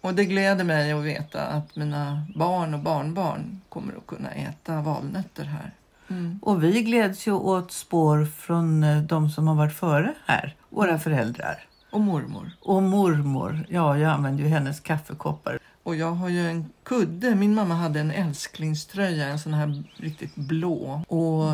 Och 0.00 0.14
det 0.14 0.24
gläder 0.24 0.64
mig 0.64 0.92
att 0.92 1.04
veta 1.04 1.46
att 1.46 1.76
mina 1.76 2.26
barn 2.34 2.74
och 2.74 2.80
barnbarn 2.80 3.60
kommer 3.68 3.96
att 3.96 4.06
kunna 4.06 4.30
äta 4.30 4.80
valnötter 4.80 5.44
här. 5.44 5.74
Mm. 6.08 6.38
Och 6.42 6.64
vi 6.64 6.82
gläds 6.82 7.26
ju 7.26 7.32
åt 7.32 7.72
spår 7.72 8.24
från 8.24 8.84
eh, 8.84 9.02
de 9.02 9.30
som 9.30 9.48
har 9.48 9.54
varit 9.54 9.74
före 9.74 10.14
här, 10.26 10.56
våra 10.68 10.98
föräldrar. 10.98 11.66
Och 11.90 12.00
mormor. 12.00 12.50
Och 12.60 12.82
mormor, 12.82 13.66
ja 13.68 13.98
jag 13.98 14.10
använder 14.10 14.44
ju 14.44 14.50
hennes 14.50 14.80
kaffekoppar. 14.80 15.58
Och 15.82 15.96
jag 15.96 16.12
har 16.12 16.28
ju 16.28 16.48
en 16.48 16.70
kudde. 16.82 17.34
Min 17.34 17.54
mamma 17.54 17.74
hade 17.74 18.00
en 18.00 18.10
älsklingströja, 18.10 19.26
en 19.26 19.38
sån 19.38 19.54
här 19.54 19.82
riktigt 19.96 20.34
blå. 20.34 21.02
Och 21.08 21.52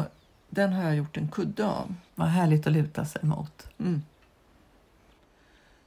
den 0.56 0.72
har 0.72 0.82
jag 0.82 0.96
gjort 0.96 1.16
en 1.16 1.28
kudde 1.28 1.66
av. 1.66 1.94
Vad 2.14 2.28
härligt 2.28 2.66
att 2.66 2.72
luta 2.72 3.04
sig 3.04 3.24
mot. 3.24 3.68
Mm. 3.78 4.02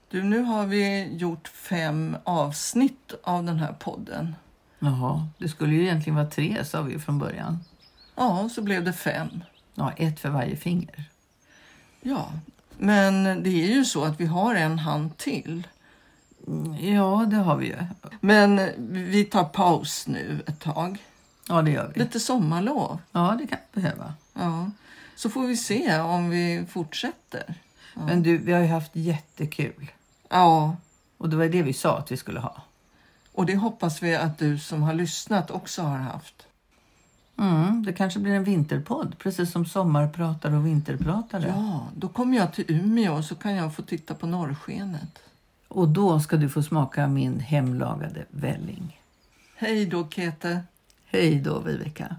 Du, 0.10 0.24
nu 0.24 0.40
har 0.40 0.66
vi 0.66 1.14
gjort 1.18 1.48
fem 1.48 2.18
avsnitt 2.24 3.14
av 3.24 3.44
den 3.44 3.60
här 3.60 3.74
podden. 3.74 4.36
Jaha, 4.80 5.28
det 5.38 5.50
skulle 5.50 5.74
ju 5.76 5.82
egentligen 5.82 6.16
vara 6.16 6.28
tre 6.28 6.66
sa 6.66 6.82
vi 6.82 6.94
ju 6.94 7.00
från 7.00 7.20
början. 7.20 7.60
Ja, 8.16 8.50
så 8.56 8.62
blev 8.62 8.84
det 8.84 8.94
fem. 8.94 9.44
Ja, 9.76 9.92
ett 9.98 10.20
för 10.20 10.30
varje 10.30 10.56
finger. 10.56 11.04
Ja, 12.02 12.32
men 12.78 13.24
det 13.44 13.50
är 13.50 13.76
ju 13.76 13.86
så 13.86 14.04
att 14.04 14.20
vi 14.20 14.26
har 14.26 14.56
en 14.56 14.80
hand 14.80 15.18
till. 15.18 15.68
Mm, 16.48 16.94
Ja, 16.96 17.26
det 17.30 17.38
har 17.38 17.58
vi 17.58 17.68
ju. 17.68 17.78
Men 18.22 18.70
vi 18.80 19.26
tar 19.26 19.44
paus 19.44 20.08
nu 20.08 20.44
ett 20.48 20.60
tag. 20.60 20.98
Ja, 21.50 21.62
det 21.62 21.72
gör 21.72 21.92
vi. 21.96 22.00
Lite 22.00 22.20
sommarlov. 22.20 23.00
Ja, 23.12 23.36
det 23.40 23.48
kan 23.48 23.60
vi 23.74 23.82
behöva. 23.82 24.14
Ja. 24.34 24.72
Så 25.16 25.30
får 25.30 25.48
vi 25.48 25.58
se 25.58 26.00
om 26.00 26.30
vi 26.30 26.66
fortsätter. 26.70 27.54
Ja. 27.96 28.02
Men 28.06 28.24
du, 28.24 28.38
vi 28.38 28.54
har 28.54 28.60
ju 28.60 28.68
haft 28.68 28.96
jättekul. 28.96 29.92
ja, 30.30 30.76
Och 31.18 31.30
det 31.30 31.36
var 31.38 31.46
det 31.46 31.62
vi 31.64 31.74
sa 31.74 31.98
att 31.98 32.12
vi 32.12 32.18
skulle 32.18 32.40
ha. 32.40 32.62
och 33.34 33.46
det 33.46 33.56
hoppas 33.56 34.04
vi 34.04 34.16
att 34.16 34.38
du 34.38 34.60
som 34.60 34.84
har 34.84 34.94
lyssnat 34.94 35.52
också 35.52 35.82
har 35.82 35.98
haft. 35.98 36.36
Mm, 37.38 37.86
det 37.86 37.94
kanske 37.94 38.20
blir 38.20 38.34
en 38.34 38.44
vinterpodd, 38.44 39.16
precis 39.20 39.52
som 39.52 39.66
sommarpratare 39.66 40.58
och 40.58 40.66
vinterpratare. 40.66 41.54
Ja, 41.58 41.88
då 41.96 42.08
kommer 42.08 42.38
jag 42.38 42.54
till 42.54 42.66
Umeå 42.68 43.14
och 43.14 43.26
så 43.26 43.36
kan 43.36 43.56
jag 43.56 43.76
få 43.76 43.82
titta 43.82 44.14
på 44.14 44.28
norrskenet. 44.28 45.20
Och 45.68 45.88
då 45.88 46.20
ska 46.20 46.38
du 46.38 46.50
få 46.50 46.64
smaka 46.64 47.08
min 47.08 47.40
hemlagade 47.40 48.26
välling. 48.30 49.02
Hej 49.56 49.86
då, 49.86 50.10
Kete. 50.10 50.62
Hej 51.12 51.42
då, 51.42 51.60
Viveka. 51.60 52.16